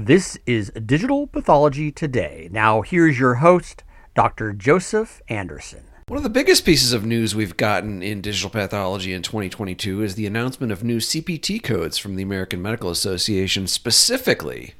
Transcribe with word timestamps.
This 0.00 0.38
is 0.46 0.70
Digital 0.86 1.26
Pathology 1.26 1.90
Today. 1.90 2.48
Now, 2.52 2.82
here's 2.82 3.18
your 3.18 3.34
host, 3.34 3.82
Dr. 4.14 4.52
Joseph 4.52 5.20
Anderson. 5.28 5.82
One 6.06 6.18
of 6.18 6.22
the 6.22 6.30
biggest 6.30 6.64
pieces 6.64 6.92
of 6.92 7.04
news 7.04 7.34
we've 7.34 7.56
gotten 7.56 8.00
in 8.00 8.20
digital 8.20 8.48
pathology 8.48 9.12
in 9.12 9.22
2022 9.22 10.04
is 10.04 10.14
the 10.14 10.24
announcement 10.24 10.70
of 10.70 10.84
new 10.84 10.98
CPT 10.98 11.60
codes 11.60 11.98
from 11.98 12.14
the 12.14 12.22
American 12.22 12.62
Medical 12.62 12.90
Association 12.90 13.66
specifically 13.66 14.74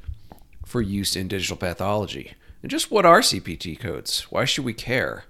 for 0.65 0.81
use 0.81 1.17
in 1.17 1.27
digital 1.27 1.57
pathology. 1.57 2.35
And 2.63 2.71
just 2.71 2.93
what 2.93 3.05
are 3.05 3.21
CPT 3.21 3.77
codes? 3.77 4.31
Why 4.31 4.45
should 4.45 4.65
we 4.65 4.73
care? 4.73 5.25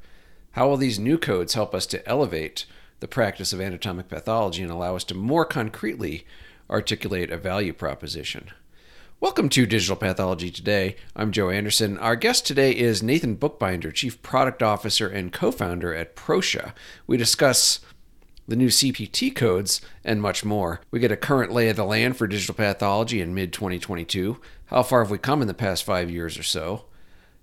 How 0.51 0.69
will 0.69 0.77
these 0.77 0.99
new 0.99 1.17
codes 1.17 1.55
help 1.55 1.75
us 1.75 1.87
to 1.87 2.07
elevate 2.07 2.67
the 3.01 3.09
practice 3.09 3.55
of 3.55 3.61
anatomic 3.63 4.11
pathology 4.11 4.63
and 4.63 4.71
allow 4.71 4.97
us 4.97 5.05
to 5.05 5.15
more 5.15 5.47
concretely 5.47 6.27
articulate 6.69 7.31
a 7.31 7.39
value 7.39 7.73
proposition? 7.73 8.51
Welcome 9.21 9.49
to 9.49 9.67
Digital 9.67 9.97
Pathology 9.97 10.49
Today. 10.49 10.95
I'm 11.17 11.33
Joe 11.33 11.51
Anderson. 11.51 11.99
Our 11.99 12.15
guest 12.15 12.47
today 12.47 12.71
is 12.71 13.03
Nathan 13.03 13.35
Bookbinder, 13.35 13.91
Chief 13.91 14.23
Product 14.23 14.63
Officer 14.63 15.09
and 15.09 15.33
co 15.33 15.51
founder 15.51 15.93
at 15.93 16.15
Proscia. 16.15 16.73
We 17.09 17.17
discuss 17.17 17.81
the 18.47 18.55
new 18.55 18.69
CPT 18.69 19.35
codes 19.35 19.81
and 20.05 20.23
much 20.23 20.45
more. 20.45 20.83
We 20.93 21.01
get 21.01 21.11
a 21.11 21.17
current 21.17 21.51
lay 21.51 21.69
of 21.69 21.75
the 21.75 21.85
land 21.85 22.17
for 22.17 22.29
digital 22.29 22.55
pathology 22.55 23.21
in 23.21 23.35
mid 23.35 23.53
2022. 23.53 24.41
How 24.67 24.85
far 24.85 25.03
have 25.03 25.11
we 25.11 25.19
come 25.19 25.43
in 25.43 25.49
the 25.49 25.53
past 25.53 25.83
five 25.83 26.09
years 26.09 26.39
or 26.39 26.45
so? 26.45 26.85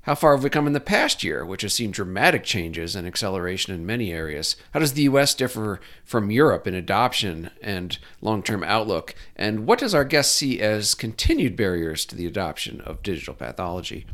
How 0.05 0.13
far 0.13 0.35
have 0.35 0.43
we 0.43 0.51
come 0.51 0.67
in 0.67 0.73
the 0.73 0.79
past 0.79 1.23
year, 1.23 1.43
which 1.43 1.63
has 1.63 1.73
seen 1.73 1.89
dramatic 1.89 2.43
changes 2.43 2.95
and 2.95 3.07
acceleration 3.07 3.73
in 3.73 3.87
many 3.87 4.13
areas? 4.13 4.55
How 4.71 4.79
does 4.79 4.93
the 4.93 5.01
US 5.01 5.33
differ 5.33 5.79
from 6.03 6.29
Europe 6.29 6.67
in 6.67 6.75
adoption 6.75 7.49
and 7.59 7.97
long 8.21 8.43
term 8.43 8.63
outlook? 8.63 9.15
And 9.35 9.65
what 9.65 9.79
does 9.79 9.95
our 9.95 10.05
guest 10.05 10.35
see 10.35 10.61
as 10.61 10.93
continued 10.93 11.55
barriers 11.55 12.05
to 12.05 12.15
the 12.15 12.27
adoption 12.27 12.81
of 12.81 13.01
digital 13.01 13.33
pathology? 13.33 14.05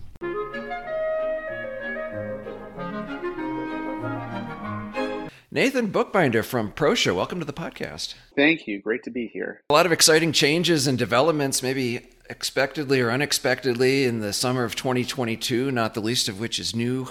Nathan 5.53 5.87
Bookbinder 5.87 6.43
from 6.43 6.71
Proscia, 6.71 7.13
welcome 7.13 7.39
to 7.39 7.45
the 7.45 7.51
podcast. 7.51 8.13
Thank 8.37 8.67
you. 8.67 8.81
Great 8.81 9.03
to 9.03 9.11
be 9.11 9.27
here. 9.27 9.59
A 9.69 9.73
lot 9.73 9.85
of 9.85 9.91
exciting 9.91 10.31
changes 10.31 10.87
and 10.87 10.97
developments, 10.97 11.61
maybe 11.61 12.07
expectedly 12.29 13.01
or 13.01 13.11
unexpectedly, 13.11 14.05
in 14.05 14.21
the 14.21 14.31
summer 14.31 14.63
of 14.63 14.77
2022, 14.77 15.69
not 15.69 15.93
the 15.93 15.99
least 15.99 16.29
of 16.29 16.39
which 16.39 16.57
is 16.57 16.73
new 16.73 17.09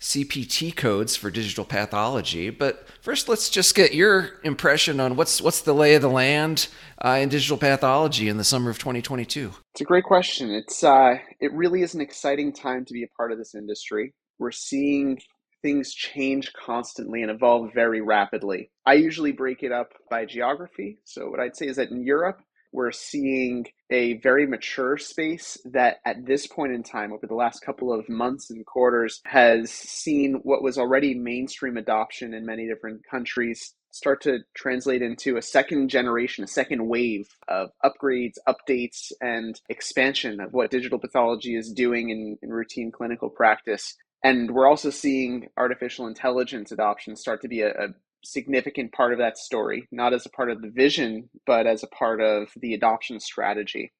CPT 0.00 0.74
codes 0.74 1.14
for 1.14 1.30
digital 1.30 1.64
pathology. 1.64 2.50
But 2.50 2.88
first, 3.02 3.28
let's 3.28 3.48
just 3.48 3.76
get 3.76 3.94
your 3.94 4.40
impression 4.42 4.98
on 4.98 5.14
what's 5.14 5.40
what's 5.40 5.60
the 5.60 5.72
lay 5.72 5.94
of 5.94 6.02
the 6.02 6.10
land 6.10 6.66
uh, 7.04 7.18
in 7.20 7.28
digital 7.28 7.56
pathology 7.56 8.28
in 8.28 8.36
the 8.36 8.42
summer 8.42 8.68
of 8.68 8.80
2022. 8.80 9.52
It's 9.74 9.80
a 9.80 9.84
great 9.84 10.02
question. 10.02 10.50
It's 10.50 10.82
uh, 10.82 11.18
it 11.38 11.52
really 11.52 11.82
is 11.82 11.94
an 11.94 12.00
exciting 12.00 12.52
time 12.52 12.84
to 12.84 12.92
be 12.92 13.04
a 13.04 13.16
part 13.16 13.30
of 13.30 13.38
this 13.38 13.54
industry. 13.54 14.12
We're 14.40 14.50
seeing 14.50 15.20
things 15.66 15.92
change 15.92 16.52
constantly 16.52 17.22
and 17.22 17.30
evolve 17.30 17.72
very 17.74 18.00
rapidly. 18.00 18.70
I 18.86 18.94
usually 18.94 19.32
break 19.32 19.64
it 19.64 19.72
up 19.72 19.88
by 20.08 20.24
geography. 20.24 21.00
So, 21.02 21.28
what 21.28 21.40
I'd 21.40 21.56
say 21.56 21.66
is 21.66 21.74
that 21.74 21.90
in 21.90 22.04
Europe, 22.04 22.40
we're 22.70 22.92
seeing 22.92 23.66
a 23.90 24.20
very 24.20 24.46
mature 24.46 24.96
space 24.96 25.58
that 25.64 25.96
at 26.04 26.24
this 26.24 26.46
point 26.46 26.72
in 26.72 26.84
time, 26.84 27.12
over 27.12 27.26
the 27.26 27.34
last 27.34 27.64
couple 27.64 27.92
of 27.92 28.08
months 28.08 28.48
and 28.48 28.64
quarters, 28.64 29.20
has 29.24 29.72
seen 29.72 30.34
what 30.44 30.62
was 30.62 30.78
already 30.78 31.14
mainstream 31.14 31.76
adoption 31.76 32.32
in 32.32 32.46
many 32.46 32.68
different 32.68 33.00
countries 33.10 33.74
start 33.90 34.20
to 34.20 34.40
translate 34.54 35.02
into 35.02 35.36
a 35.36 35.42
second 35.42 35.88
generation, 35.88 36.44
a 36.44 36.48
second 36.48 36.86
wave 36.86 37.26
of 37.48 37.70
upgrades, 37.82 38.34
updates, 38.46 39.10
and 39.20 39.60
expansion 39.68 40.38
of 40.38 40.52
what 40.52 40.70
digital 40.70 40.98
pathology 40.98 41.56
is 41.56 41.72
doing 41.72 42.10
in, 42.10 42.36
in 42.42 42.50
routine 42.50 42.92
clinical 42.92 43.30
practice. 43.30 43.96
And 44.24 44.50
we're 44.50 44.68
also 44.68 44.90
seeing 44.90 45.48
artificial 45.56 46.06
intelligence 46.06 46.72
adoption 46.72 47.16
start 47.16 47.42
to 47.42 47.48
be 47.48 47.60
a, 47.60 47.70
a 47.70 47.88
significant 48.24 48.92
part 48.92 49.12
of 49.12 49.18
that 49.18 49.38
story, 49.38 49.86
not 49.92 50.12
as 50.12 50.26
a 50.26 50.30
part 50.30 50.50
of 50.50 50.62
the 50.62 50.70
vision, 50.70 51.28
but 51.46 51.66
as 51.66 51.82
a 51.82 51.88
part 51.88 52.20
of 52.20 52.48
the 52.56 52.74
adoption 52.74 53.20
strategy. 53.20 53.92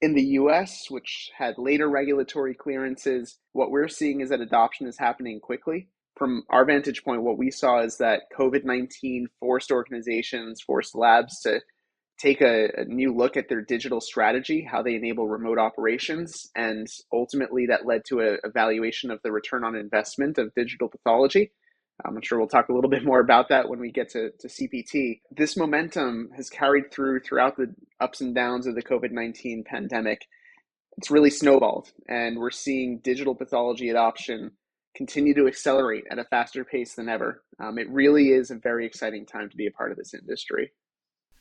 In 0.00 0.14
the 0.14 0.22
US, 0.22 0.90
which 0.90 1.30
had 1.36 1.58
later 1.58 1.88
regulatory 1.88 2.54
clearances, 2.54 3.38
what 3.52 3.70
we're 3.70 3.88
seeing 3.88 4.20
is 4.20 4.28
that 4.28 4.40
adoption 4.40 4.86
is 4.86 4.98
happening 4.98 5.40
quickly. 5.40 5.88
From 6.16 6.44
our 6.50 6.64
vantage 6.64 7.02
point, 7.04 7.22
what 7.22 7.38
we 7.38 7.50
saw 7.50 7.80
is 7.80 7.98
that 7.98 8.22
COVID 8.36 8.64
19 8.64 9.28
forced 9.40 9.70
organizations, 9.70 10.60
forced 10.60 10.94
labs 10.94 11.40
to 11.40 11.60
take 12.18 12.40
a, 12.40 12.68
a, 12.76 12.84
new 12.84 13.14
look 13.14 13.36
at 13.36 13.48
their 13.48 13.62
digital 13.62 14.00
strategy, 14.00 14.66
how 14.68 14.82
they 14.82 14.94
enable 14.94 15.28
remote 15.28 15.58
operations, 15.58 16.48
and 16.56 16.86
ultimately 17.12 17.66
that 17.66 17.86
led 17.86 18.04
to 18.06 18.20
a 18.20 18.36
evaluation 18.44 19.10
of 19.10 19.20
the 19.22 19.30
return 19.30 19.64
on 19.64 19.76
investment 19.76 20.36
of 20.38 20.54
digital 20.54 20.88
pathology. 20.88 21.52
Um, 22.04 22.16
I'm 22.16 22.22
sure 22.22 22.38
we'll 22.38 22.48
talk 22.48 22.68
a 22.68 22.72
little 22.72 22.90
bit 22.96 23.04
more 23.04 23.20
about 23.20 23.48
that 23.50 23.68
when 23.68 23.78
we 23.78 23.92
get 23.92 24.10
to, 24.10 24.30
to 24.40 24.48
CPT. 24.48 25.20
This 25.30 25.56
momentum 25.56 26.30
has 26.36 26.50
carried 26.50 26.90
through 26.92 27.20
throughout 27.20 27.56
the 27.56 27.74
ups 28.00 28.20
and 28.20 28.34
downs 28.34 28.66
of 28.66 28.74
the 28.74 28.82
COVID 28.82 29.12
19 29.12 29.64
pandemic. 29.64 30.26
It's 30.96 31.10
really 31.10 31.30
snowballed, 31.30 31.92
and 32.08 32.38
we're 32.38 32.50
seeing 32.50 32.98
digital 32.98 33.34
pathology 33.34 33.88
adoption 33.90 34.52
continue 34.96 35.32
to 35.32 35.46
accelerate 35.46 36.04
at 36.10 36.18
a 36.18 36.24
faster 36.24 36.64
pace 36.64 36.94
than 36.94 37.08
ever. 37.08 37.44
Um, 37.60 37.78
it 37.78 37.88
really 37.88 38.30
is 38.30 38.50
a 38.50 38.56
very 38.56 38.84
exciting 38.84 39.26
time 39.26 39.48
to 39.48 39.56
be 39.56 39.68
a 39.68 39.70
part 39.70 39.92
of 39.92 39.96
this 39.96 40.12
industry. 40.12 40.72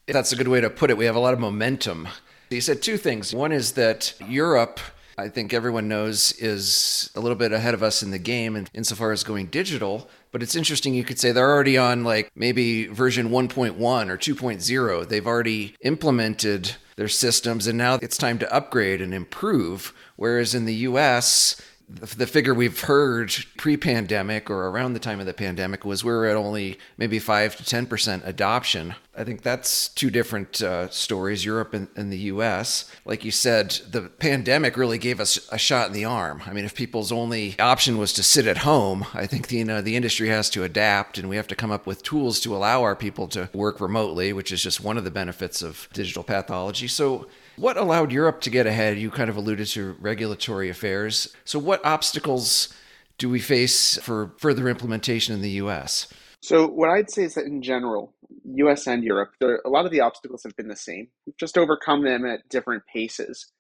That's 0.08 0.32
a 0.32 0.38
good 0.38 0.48
way 0.48 0.62
to 0.62 0.70
put 0.70 0.90
it. 0.90 0.98
We 0.98 1.04
have 1.04 1.18
a 1.18 1.20
lot 1.20 1.34
of 1.34 1.40
momentum. 1.40 2.08
You 2.50 2.62
said 2.62 2.82
two 2.82 2.96
things. 2.96 3.36
One 3.36 3.52
is 3.52 3.74
that 3.74 4.14
Europe, 4.26 4.80
I 5.18 5.28
think 5.28 5.54
everyone 5.54 5.90
knows, 5.90 6.32
is 6.40 7.12
a 7.14 7.20
little 7.20 7.36
bit 7.36 7.52
ahead 7.52 7.74
of 7.74 7.84
us 7.84 8.02
in 8.02 8.12
the 8.12 8.18
game 8.18 8.56
and 8.56 8.70
insofar 8.74 9.12
as 9.12 9.26
going 9.26 9.48
digital. 9.48 10.10
But 10.32 10.42
it's 10.42 10.56
interesting, 10.56 10.94
you 10.94 11.04
could 11.04 11.20
say 11.20 11.34
they're 11.34 11.52
already 11.52 11.78
on 11.78 12.06
like 12.06 12.32
maybe 12.36 12.88
version 12.88 13.32
1.1 13.32 13.76
or 13.78 14.18
2.0. 14.18 15.10
They've 15.10 15.28
already 15.28 15.76
implemented 15.82 16.76
their 16.96 17.10
systems 17.10 17.68
and 17.68 17.78
now 17.78 17.96
it's 17.96 18.18
time 18.18 18.40
to 18.40 18.54
upgrade 18.54 19.02
and 19.02 19.14
improve. 19.14 19.94
Whereas 20.16 20.56
in 20.56 20.64
the 20.64 20.76
US, 20.76 21.62
the 21.90 22.28
figure 22.28 22.54
we've 22.54 22.82
heard 22.82 23.34
pre-pandemic 23.56 24.50
or 24.50 24.68
around 24.68 24.92
the 24.92 25.00
time 25.00 25.22
of 25.22 25.26
the 25.26 25.34
pandemic 25.34 25.86
was 25.86 26.04
we 26.04 26.12
are 26.12 26.26
at 26.26 26.36
only 26.36 26.78
maybe 26.98 27.18
5 27.18 27.56
to 27.56 27.64
10% 27.64 28.28
adoption. 28.28 28.96
I 29.16 29.24
think 29.24 29.42
that's 29.42 29.88
two 29.88 30.10
different 30.10 30.62
uh, 30.62 30.90
stories 30.90 31.46
europe 31.46 31.74
and, 31.74 31.88
and, 31.96 32.12
the 32.12 32.20
us 32.20 32.92
like 33.06 33.24
you 33.24 33.32
said 33.32 33.72
the 33.90 34.02
pandemic 34.02 34.76
really 34.76 34.98
gave 34.98 35.22
us 35.22 35.48
a 35.50 35.58
shot 35.58 35.88
in 35.88 35.94
the 35.94 36.04
arm. 36.04 36.44
I 36.46 36.52
mean 36.52 36.66
if 36.66 36.76
people's 36.76 37.12
only 37.12 37.58
option 37.58 37.98
was 37.98 38.12
to 38.14 38.24
sit 38.24 38.48
at 38.48 38.60
home 38.60 39.06
i 39.14 39.26
think 39.26 39.48
the, 39.48 39.58
you 39.58 39.66
know, 39.66 39.82
the 39.82 39.96
industry 39.96 40.28
has 40.28 40.50
to 40.52 40.64
adapt 40.64 41.18
and 41.18 41.30
we 41.30 41.38
have 41.38 41.48
to 41.48 41.56
come 41.56 41.72
up 41.72 41.88
with 41.88 42.04
tools 42.04 42.42
to 42.42 42.56
allow 42.56 42.84
our 42.84 42.98
people 42.98 43.28
to 43.30 43.50
work 43.54 43.80
remotely 43.80 44.34
which 44.34 44.52
is 44.52 44.62
just 44.62 44.84
one 44.84 44.98
of 44.98 45.06
the 45.06 45.12
benefits 45.12 45.62
of 45.62 45.88
digital 45.94 46.24
pathology. 46.24 46.88
So 46.88 47.28
what 47.58 47.78
allowed 47.78 48.12
Europe 48.12 48.42
to 48.42 48.50
get 48.50 48.68
ahead? 48.68 48.98
You 48.98 49.10
kind 49.10 49.30
of 49.30 49.38
alluded 49.38 49.68
to 49.68 49.96
regulatory 50.00 50.70
affairs. 50.70 51.36
So, 51.44 51.60
what 51.60 51.84
obstacles 51.86 52.74
do 53.18 53.30
we 53.30 53.40
face 53.40 53.98
for 53.98 54.34
further 54.38 54.70
implementation 54.70 55.34
in 55.34 55.42
the 55.42 55.50
US? 55.52 56.08
So, 56.42 56.68
what 56.68 56.90
I'd 56.90 57.12
say 57.12 57.24
is 57.24 57.34
that 57.34 57.46
in 57.46 57.62
general, 57.62 58.14
US 58.56 58.88
and 58.88 59.04
Europe, 59.04 59.34
there, 59.40 59.62
a 59.66 59.70
lot 59.70 59.86
of 59.86 59.92
the 59.92 60.02
obstacles 60.02 60.44
have 60.44 60.56
been 60.56 60.68
the 60.68 60.76
same. 60.76 61.08
We've 61.26 61.38
just 61.38 61.58
overcome 61.58 62.04
them 62.04 62.26
at 62.26 62.48
different 62.50 62.84
paces. 62.92 63.52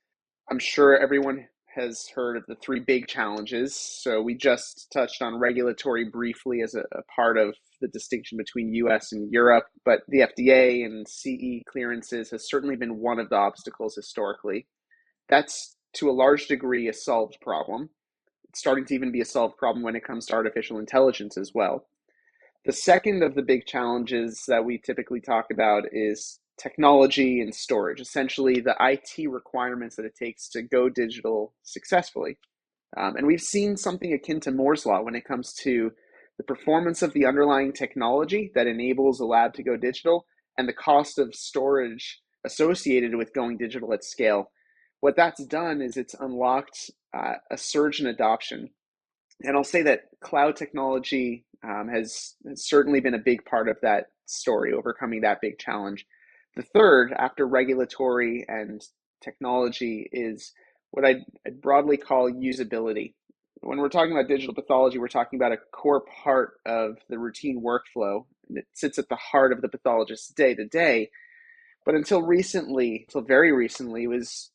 I'm 0.50 0.59
sure 0.59 0.97
everyone 0.97 1.47
has 1.77 2.07
heard 2.13 2.38
of 2.38 2.43
the 2.47 2.55
three 2.55 2.79
big 2.79 3.07
challenges. 3.07 3.75
So, 3.75 4.21
we 4.21 4.35
just 4.35 4.88
touched 4.91 5.21
on 5.21 5.39
regulatory 5.39 6.05
briefly 6.05 6.61
as 6.61 6.75
a, 6.75 6.81
a 6.97 7.03
part 7.15 7.38
of 7.38 7.55
the 7.81 7.88
distinction 7.88 8.38
between 8.38 8.73
US 8.73 9.11
and 9.11 9.31
Europe, 9.31 9.65
but 9.85 10.01
the 10.07 10.19
FDA 10.19 10.85
and 10.85 11.07
CE 11.07 11.63
clearances 11.69 12.31
has 12.31 12.49
certainly 12.49 12.75
been 12.75 12.97
one 12.97 13.19
of 13.19 13.29
the 13.29 13.35
obstacles 13.35 13.95
historically. 13.95 14.67
That's 15.29 15.75
to 15.93 16.09
a 16.09 16.11
large 16.11 16.47
degree 16.47 16.87
a 16.87 16.93
solved 16.93 17.37
problem. 17.41 17.90
It's 18.49 18.59
starting 18.59 18.85
to 18.85 18.96
even 18.96 19.11
be 19.11 19.22
a 19.22 19.25
solved 19.25 19.57
problem 19.57 19.84
when 19.84 19.96
it 19.96 20.03
comes 20.03 20.25
to 20.28 20.34
artificial 20.34 20.79
intelligence 20.79 21.37
as 21.37 21.52
well. 21.53 21.87
The 22.66 22.73
second 22.73 23.23
of 23.23 23.35
the 23.35 23.41
big 23.41 23.66
challenges 23.66 24.43
that 24.47 24.66
we 24.66 24.78
typically 24.78 25.22
talk 25.22 25.46
about 25.52 25.84
is 25.91 26.40
technology 26.57 27.41
and 27.41 27.53
storage, 27.53 28.01
essentially 28.01 28.59
the 28.59 28.75
IT 28.79 29.29
requirements 29.29 29.95
that 29.95 30.05
it 30.05 30.15
takes 30.15 30.49
to 30.49 30.61
go 30.61 30.89
digital 30.89 31.53
successfully. 31.63 32.37
Um, 32.95 33.15
and 33.15 33.27
we've 33.27 33.41
seen 33.41 33.77
something 33.77 34.13
akin 34.13 34.39
to 34.41 34.51
Moore's 34.51 34.85
Law 34.85 35.01
when 35.01 35.15
it 35.15 35.25
comes 35.25 35.53
to 35.61 35.91
the 36.37 36.43
performance 36.43 37.01
of 37.01 37.13
the 37.13 37.25
underlying 37.25 37.73
technology 37.73 38.51
that 38.55 38.67
enables 38.67 39.19
a 39.19 39.25
lab 39.25 39.53
to 39.55 39.63
go 39.63 39.75
digital, 39.75 40.25
and 40.57 40.67
the 40.67 40.73
cost 40.73 41.19
of 41.19 41.35
storage 41.35 42.21
associated 42.45 43.15
with 43.15 43.33
going 43.33 43.57
digital 43.57 43.93
at 43.93 44.03
scale. 44.03 44.51
What 45.01 45.15
that's 45.15 45.43
done 45.45 45.81
is 45.81 45.97
it's 45.97 46.15
unlocked 46.15 46.91
uh, 47.15 47.33
a 47.51 47.57
surge 47.57 47.99
in 47.99 48.07
adoption. 48.07 48.69
And 49.41 49.55
I'll 49.55 49.63
say 49.63 49.83
that 49.83 50.05
cloud 50.21 50.55
technology 50.55 51.45
um, 51.63 51.89
has, 51.89 52.35
has 52.47 52.67
certainly 52.67 52.99
been 52.99 53.13
a 53.13 53.19
big 53.19 53.45
part 53.45 53.67
of 53.67 53.77
that 53.81 54.07
story, 54.25 54.73
overcoming 54.73 55.21
that 55.21 55.41
big 55.41 55.59
challenge. 55.59 56.05
The 56.57 56.63
third, 56.63 57.13
after 57.13 57.45
regulatory 57.45 58.43
and 58.47 58.81
technology, 59.21 60.09
is 60.11 60.53
what 60.89 61.05
I'd, 61.05 61.23
broadly 61.61 61.97
call 61.97 62.31
usability. 62.31 63.13
When 63.61 63.77
we're 63.77 63.89
talking 63.89 64.11
about 64.11 64.27
digital 64.27 64.55
pathology, 64.55 64.97
we're 64.97 65.07
talking 65.07 65.37
about 65.37 65.51
a 65.51 65.59
core 65.71 66.01
part 66.23 66.53
of 66.65 66.97
the 67.09 67.19
routine 67.19 67.61
workflow, 67.61 68.25
it 68.49 68.65
sits 68.73 68.97
at 68.97 69.07
the 69.07 69.15
heart 69.17 69.51
of 69.51 69.61
the 69.61 69.67
pathologist's 69.67 70.29
day 70.29 70.55
to 70.55 70.65
day. 70.65 71.11
But 71.85 71.93
until 71.93 72.23
recently, 72.23 73.05
until 73.07 73.21
very 73.21 73.51
recently, 73.51 74.07
was 74.07 74.49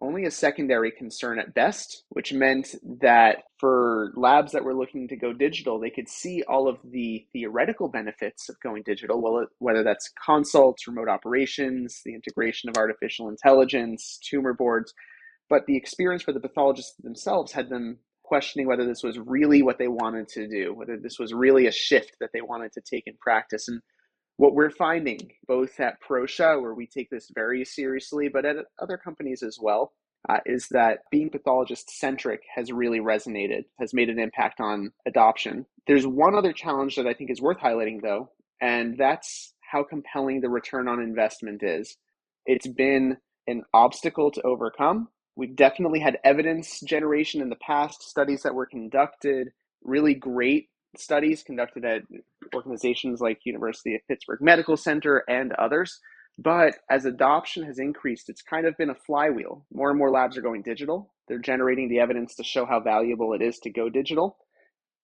only 0.00 0.24
a 0.24 0.30
secondary 0.30 0.90
concern 0.90 1.38
at 1.38 1.54
best, 1.54 2.04
which 2.10 2.32
meant 2.32 2.74
that 3.00 3.44
for 3.58 4.12
labs 4.16 4.52
that 4.52 4.64
were 4.64 4.74
looking 4.74 5.08
to 5.08 5.16
go 5.16 5.32
digital, 5.32 5.78
they 5.78 5.90
could 5.90 6.08
see 6.08 6.42
all 6.48 6.68
of 6.68 6.78
the 6.84 7.26
theoretical 7.32 7.88
benefits 7.88 8.48
of 8.48 8.60
going 8.62 8.82
digital, 8.84 9.46
whether 9.58 9.82
that's 9.82 10.10
consults, 10.24 10.86
remote 10.86 11.08
operations, 11.08 12.00
the 12.04 12.14
integration 12.14 12.68
of 12.68 12.76
artificial 12.76 13.28
intelligence, 13.28 14.18
tumor 14.22 14.54
boards. 14.54 14.92
But 15.48 15.66
the 15.66 15.76
experience 15.76 16.22
for 16.22 16.32
the 16.32 16.40
pathologists 16.40 16.96
themselves 17.02 17.52
had 17.52 17.68
them 17.68 17.98
questioning 18.24 18.66
whether 18.66 18.84
this 18.84 19.04
was 19.04 19.18
really 19.18 19.62
what 19.62 19.78
they 19.78 19.88
wanted 19.88 20.28
to 20.28 20.48
do, 20.48 20.74
whether 20.74 20.96
this 20.96 21.18
was 21.18 21.32
really 21.32 21.66
a 21.66 21.72
shift 21.72 22.16
that 22.20 22.30
they 22.32 22.40
wanted 22.40 22.72
to 22.72 22.80
take 22.80 23.04
in 23.06 23.14
practice. 23.20 23.68
And 23.68 23.80
what 24.36 24.54
we're 24.54 24.70
finding 24.70 25.30
both 25.46 25.78
at 25.80 26.00
Proscia, 26.00 26.60
where 26.60 26.74
we 26.74 26.86
take 26.86 27.10
this 27.10 27.30
very 27.34 27.64
seriously, 27.64 28.28
but 28.28 28.44
at 28.44 28.56
other 28.80 28.98
companies 28.98 29.42
as 29.42 29.58
well, 29.60 29.92
uh, 30.28 30.38
is 30.44 30.68
that 30.70 31.00
being 31.10 31.30
pathologist 31.30 31.90
centric 31.90 32.42
has 32.54 32.72
really 32.72 32.98
resonated, 32.98 33.64
has 33.78 33.94
made 33.94 34.10
an 34.10 34.18
impact 34.18 34.60
on 34.60 34.92
adoption. 35.06 35.64
There's 35.86 36.06
one 36.06 36.34
other 36.34 36.52
challenge 36.52 36.96
that 36.96 37.06
I 37.06 37.14
think 37.14 37.30
is 37.30 37.40
worth 37.40 37.58
highlighting, 37.58 38.02
though, 38.02 38.30
and 38.60 38.98
that's 38.98 39.54
how 39.70 39.84
compelling 39.84 40.40
the 40.40 40.48
return 40.48 40.88
on 40.88 41.00
investment 41.00 41.62
is. 41.62 41.96
It's 42.44 42.66
been 42.66 43.16
an 43.46 43.62
obstacle 43.72 44.30
to 44.32 44.42
overcome. 44.42 45.08
We've 45.36 45.54
definitely 45.54 46.00
had 46.00 46.18
evidence 46.24 46.80
generation 46.80 47.40
in 47.40 47.48
the 47.48 47.56
past, 47.56 48.02
studies 48.02 48.42
that 48.42 48.54
were 48.54 48.66
conducted, 48.66 49.48
really 49.82 50.14
great 50.14 50.68
studies 50.96 51.42
conducted 51.42 51.84
at 51.84 52.02
organizations 52.54 53.20
like 53.20 53.40
University 53.44 53.94
of 53.94 54.00
Pittsburgh 54.08 54.40
Medical 54.40 54.76
Center 54.76 55.24
and 55.28 55.52
others. 55.52 56.00
But 56.38 56.74
as 56.90 57.06
adoption 57.06 57.64
has 57.64 57.78
increased, 57.78 58.28
it's 58.28 58.42
kind 58.42 58.66
of 58.66 58.76
been 58.76 58.90
a 58.90 58.94
flywheel. 58.94 59.64
More 59.72 59.90
and 59.90 59.98
more 59.98 60.10
labs 60.10 60.36
are 60.36 60.42
going 60.42 60.62
digital. 60.62 61.12
They're 61.28 61.38
generating 61.38 61.88
the 61.88 62.00
evidence 62.00 62.34
to 62.36 62.44
show 62.44 62.66
how 62.66 62.80
valuable 62.80 63.32
it 63.32 63.42
is 63.42 63.58
to 63.60 63.70
go 63.70 63.88
digital. 63.88 64.36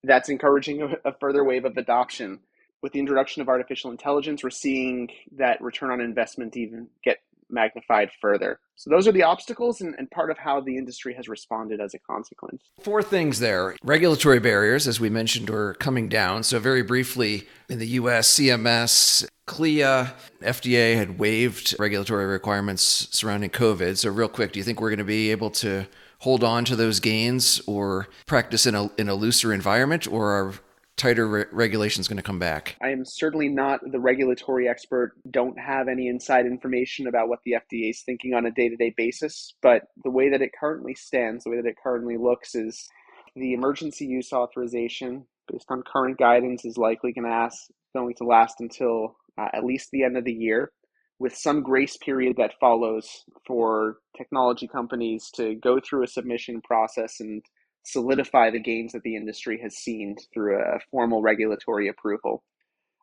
That's 0.05 0.29
encouraging 0.29 0.83
a, 0.83 1.09
a 1.09 1.15
further 1.21 1.43
wave 1.45 1.65
of 1.65 1.77
adoption. 1.77 2.41
With 2.83 2.93
the 2.93 2.99
introduction 2.99 3.41
of 3.41 3.49
artificial 3.49 3.91
intelligence, 3.93 4.43
we're 4.43 4.51
seeing 4.51 5.09
that 5.37 5.63
return 5.63 5.91
on 5.91 6.01
investment 6.01 6.57
even 6.57 6.89
get 7.05 7.19
magnified 7.53 8.11
further. 8.21 8.59
So 8.77 8.91
those 8.91 9.07
are 9.07 9.13
the 9.13 9.23
obstacles 9.23 9.81
and, 9.81 9.95
and, 9.99 10.11
part 10.11 10.31
of 10.31 10.39
how 10.39 10.61
the 10.61 10.77
industry 10.77 11.15
has 11.15 11.29
responded 11.29 11.81
as 11.81 11.95
a 11.95 11.99
consequence. 11.99 12.63
Four 12.81 13.03
things 13.03 13.39
there. 13.39 13.77
Regulatory 13.85 14.41
barriers, 14.41 14.89
as 14.89 14.99
we 14.99 15.09
mentioned, 15.09 15.51
are 15.51 15.75
coming 15.75 16.09
down. 16.09 16.43
So 16.43 16.59
very 16.59 16.83
briefly, 16.83 17.47
in 17.69 17.79
the 17.79 17.87
US, 17.89 18.35
CMS, 18.35 19.27
CLIA, 19.47 20.15
FDA 20.41 20.97
had 20.97 21.19
waived 21.19 21.77
regulatory 21.79 22.27
requirements 22.27 23.09
surrounding 23.11 23.51
COVID. 23.51 23.99
So 23.99 24.11
real 24.11 24.29
quick, 24.29 24.53
do 24.53 24.59
you 24.59 24.65
think 24.65 24.81
we're 24.81 24.91
going 24.91 24.99
to 24.99 25.05
be 25.05 25.31
able 25.31 25.51
to 25.51 25.87
hold 26.21 26.45
on 26.45 26.65
to 26.65 26.77
those 26.77 27.01
gains 27.01 27.61
or 27.67 28.09
practice 28.27 28.67
in 28.67 28.75
a, 28.75 28.89
in 28.97 29.09
a 29.09 29.15
looser 29.15 29.53
environment 29.53 30.07
or 30.07 30.31
are 30.31 30.55
tighter 30.97 31.27
re- 31.27 31.69
is 31.75 32.09
going 32.09 32.17
to 32.17 32.23
come 32.23 32.39
back? 32.39 32.77
I 32.83 32.91
am 32.91 33.05
certainly 33.05 33.49
not 33.49 33.81
the 33.91 34.01
regulatory 34.01 34.69
expert, 34.69 35.13
don't 35.31 35.59
have 35.59 35.89
any 35.89 36.09
inside 36.09 36.47
information 36.47 37.07
about 37.07 37.29
what 37.29 37.41
the 37.45 37.53
FDA 37.53 37.91
is 37.91 38.03
thinking 38.03 38.35
on 38.35 38.47
a 38.47 38.51
day 38.51 38.69
to 38.69 38.77
day 38.77 38.95
basis. 38.97 39.55
But 39.63 39.83
the 40.05 40.11
way 40.11 40.31
that 40.31 40.43
it 40.43 40.51
currently 40.59 40.95
stands, 40.95 41.45
the 41.45 41.51
way 41.51 41.57
that 41.57 41.69
it 41.69 41.77
currently 41.83 42.17
looks, 42.17 42.55
is 42.55 42.89
the 43.35 43.55
emergency 43.55 44.07
use 44.07 44.33
authorization, 44.33 45.27
based 45.51 45.67
on 45.71 45.83
current 45.83 46.19
guidance, 46.19 46.65
is 46.65 46.77
likely 46.77 47.13
going 47.13 47.27
to, 47.27 47.35
ask, 47.35 47.59
going 47.95 48.15
to 48.17 48.25
last 48.25 48.57
until 48.61 49.17
uh, 49.39 49.49
at 49.53 49.65
least 49.65 49.89
the 49.93 50.05
end 50.05 50.17
of 50.17 50.25
the 50.25 50.33
year. 50.33 50.73
With 51.19 51.37
some 51.37 51.63
grace 51.63 51.97
period 51.97 52.35
that 52.39 52.59
follows 52.59 53.25
for 53.47 53.99
technology 54.17 54.67
companies 54.67 55.31
to 55.37 55.55
go 55.55 55.79
through 55.79 56.03
a 56.03 56.09
submission 56.09 56.61
process 56.63 57.21
and 57.21 57.43
solidify 57.85 58.51
the 58.51 58.61
gains 58.61 58.93
that 58.93 59.03
the 59.03 59.17
industry 59.17 59.61
has 59.63 59.77
seen 59.77 60.17
through 60.33 60.59
a 60.59 60.79
formal 60.91 61.23
regulatory 61.23 61.89
approval. 61.89 62.43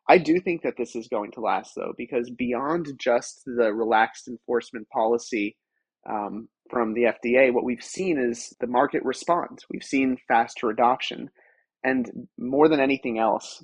I 0.08 0.18
do 0.18 0.40
think 0.40 0.62
that 0.62 0.74
this 0.76 0.96
is 0.96 1.08
going 1.08 1.32
to 1.32 1.40
last, 1.40 1.72
though, 1.76 1.92
because 1.96 2.30
beyond 2.30 2.86
just 2.98 3.42
the 3.44 3.72
relaxed 3.72 4.26
enforcement 4.26 4.88
policy 4.88 5.56
um, 6.08 6.48
from 6.70 6.94
the 6.94 7.02
FDA, 7.02 7.52
what 7.52 7.64
we've 7.64 7.82
seen 7.82 8.18
is 8.18 8.52
the 8.60 8.66
market 8.66 9.04
response. 9.04 9.64
We've 9.70 9.84
seen 9.84 10.16
faster 10.26 10.70
adoption. 10.70 11.30
And 11.84 12.10
more 12.38 12.68
than 12.68 12.80
anything 12.80 13.18
else, 13.18 13.62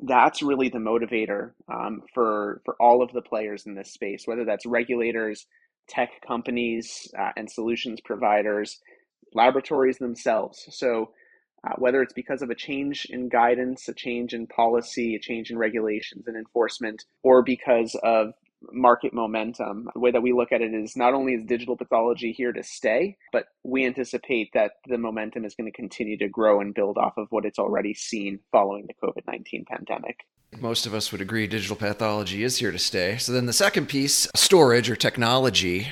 that's 0.00 0.42
really 0.42 0.68
the 0.68 0.78
motivator 0.78 1.52
um, 1.72 2.02
for, 2.14 2.60
for 2.64 2.76
all 2.80 3.02
of 3.02 3.12
the 3.12 3.22
players 3.22 3.64
in 3.66 3.74
this 3.74 3.92
space, 3.92 4.22
whether 4.26 4.44
that's 4.44 4.66
regulators, 4.66 5.46
tech 5.88 6.10
companies, 6.26 7.08
uh, 7.18 7.30
and 7.36 7.50
solutions 7.50 8.00
providers 8.04 8.78
laboratories 9.34 9.98
themselves. 9.98 10.66
So, 10.70 11.10
uh, 11.66 11.74
whether 11.78 12.02
it's 12.02 12.12
because 12.12 12.42
of 12.42 12.50
a 12.50 12.54
change 12.54 13.06
in 13.06 13.28
guidance, 13.28 13.88
a 13.88 13.94
change 13.94 14.34
in 14.34 14.46
policy, 14.46 15.16
a 15.16 15.18
change 15.18 15.50
in 15.50 15.58
regulations 15.58 16.28
and 16.28 16.36
enforcement, 16.36 17.04
or 17.22 17.42
because 17.42 17.96
of 18.02 18.34
market 18.72 19.12
momentum, 19.12 19.88
the 19.94 20.00
way 20.00 20.10
that 20.10 20.22
we 20.22 20.32
look 20.32 20.52
at 20.52 20.60
it 20.60 20.74
is 20.74 20.96
not 20.96 21.14
only 21.14 21.34
is 21.34 21.44
digital 21.44 21.76
pathology 21.76 22.32
here 22.32 22.52
to 22.52 22.62
stay, 22.62 23.16
but 23.32 23.46
we 23.62 23.84
anticipate 23.84 24.50
that 24.54 24.72
the 24.86 24.98
momentum 24.98 25.44
is 25.44 25.54
going 25.54 25.70
to 25.70 25.76
continue 25.76 26.16
to 26.18 26.28
grow 26.28 26.60
and 26.60 26.74
build 26.74 26.98
off 26.98 27.16
of 27.16 27.26
what 27.30 27.44
it's 27.44 27.58
already 27.58 27.94
seen 27.94 28.38
following 28.52 28.86
the 28.86 29.06
COVID 29.06 29.26
19 29.26 29.64
pandemic. 29.68 30.20
Most 30.60 30.86
of 30.86 30.94
us 30.94 31.12
would 31.12 31.20
agree 31.20 31.46
digital 31.46 31.76
pathology 31.76 32.42
is 32.42 32.58
here 32.58 32.72
to 32.72 32.78
stay. 32.78 33.18
So, 33.18 33.32
then 33.32 33.46
the 33.46 33.52
second 33.52 33.88
piece 33.88 34.28
storage 34.34 34.88
or 34.88 34.96
technology 34.96 35.88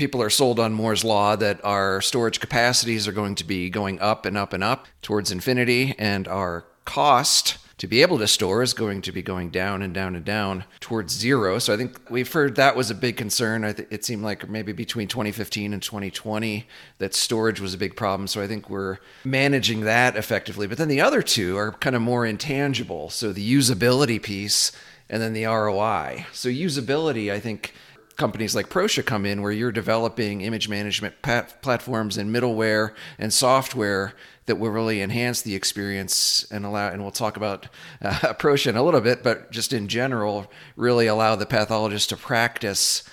people 0.00 0.22
are 0.22 0.30
sold 0.30 0.58
on 0.58 0.72
Moore's 0.72 1.04
law 1.04 1.36
that 1.36 1.62
our 1.62 2.00
storage 2.00 2.40
capacities 2.40 3.06
are 3.06 3.12
going 3.12 3.34
to 3.34 3.44
be 3.44 3.68
going 3.68 4.00
up 4.00 4.24
and 4.24 4.34
up 4.34 4.54
and 4.54 4.64
up 4.64 4.86
towards 5.02 5.30
infinity, 5.30 5.94
and 5.98 6.26
our 6.26 6.64
cost 6.86 7.58
to 7.76 7.86
be 7.86 8.00
able 8.00 8.16
to 8.16 8.26
store 8.26 8.62
is 8.62 8.72
going 8.72 9.02
to 9.02 9.12
be 9.12 9.20
going 9.20 9.50
down 9.50 9.82
and 9.82 9.92
down 9.92 10.16
and 10.16 10.24
down 10.24 10.64
towards 10.80 11.14
zero. 11.14 11.58
So 11.58 11.74
I 11.74 11.76
think 11.76 12.10
we've 12.10 12.32
heard 12.32 12.56
that 12.56 12.76
was 12.76 12.90
a 12.90 12.94
big 12.94 13.18
concern. 13.18 13.62
I 13.62 13.74
th- 13.74 13.88
it 13.90 14.02
seemed 14.02 14.22
like 14.22 14.48
maybe 14.48 14.72
between 14.72 15.06
2015 15.06 15.74
and 15.74 15.82
2020 15.82 16.66
that 16.96 17.14
storage 17.14 17.60
was 17.60 17.74
a 17.74 17.78
big 17.78 17.94
problem. 17.94 18.26
So 18.26 18.40
I 18.40 18.46
think 18.46 18.70
we're 18.70 18.98
managing 19.22 19.82
that 19.82 20.16
effectively. 20.16 20.66
But 20.66 20.78
then 20.78 20.88
the 20.88 21.02
other 21.02 21.20
two 21.20 21.58
are 21.58 21.72
kind 21.72 21.94
of 21.94 22.00
more 22.00 22.24
intangible. 22.24 23.10
So 23.10 23.34
the 23.34 23.54
usability 23.54 24.22
piece 24.22 24.72
and 25.10 25.20
then 25.20 25.34
the 25.34 25.44
ROI. 25.44 26.24
So 26.32 26.48
usability, 26.48 27.30
I 27.30 27.38
think 27.38 27.74
companies 28.20 28.54
like 28.54 28.68
Proscia 28.68 29.02
come 29.02 29.24
in 29.24 29.40
where 29.40 29.50
you're 29.50 29.72
developing 29.72 30.42
image 30.42 30.68
management 30.68 31.22
pat- 31.22 31.62
platforms 31.62 32.18
and 32.18 32.30
middleware 32.30 32.92
and 33.18 33.32
software 33.32 34.12
that 34.44 34.56
will 34.56 34.68
really 34.68 35.00
enhance 35.00 35.40
the 35.40 35.54
experience 35.54 36.46
and 36.50 36.66
allow 36.66 36.88
and 36.90 37.00
we'll 37.00 37.10
talk 37.10 37.38
about 37.38 37.68
uh, 38.02 38.10
Proscia 38.38 38.66
in 38.66 38.76
a 38.76 38.82
little 38.82 39.00
bit 39.00 39.22
but 39.22 39.50
just 39.50 39.72
in 39.72 39.88
general 39.88 40.52
really 40.76 41.06
allow 41.06 41.34
the 41.34 41.46
pathologist 41.46 42.10
to 42.10 42.16
practice 42.18 43.04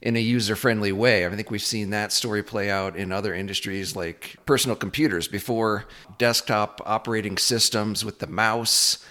in 0.00 0.16
a 0.16 0.20
user-friendly 0.20 0.92
way. 0.92 1.26
I 1.26 1.30
think 1.36 1.50
we've 1.50 1.62
seen 1.62 1.90
that 1.90 2.10
story 2.10 2.42
play 2.42 2.70
out 2.70 2.96
in 2.96 3.12
other 3.12 3.34
industries 3.34 3.94
like 3.94 4.36
personal 4.46 4.76
computers 4.76 5.28
before 5.28 5.84
desktop 6.16 6.80
operating 6.86 7.36
systems 7.36 8.02
with 8.02 8.18
the 8.18 8.26
mouse 8.26 9.04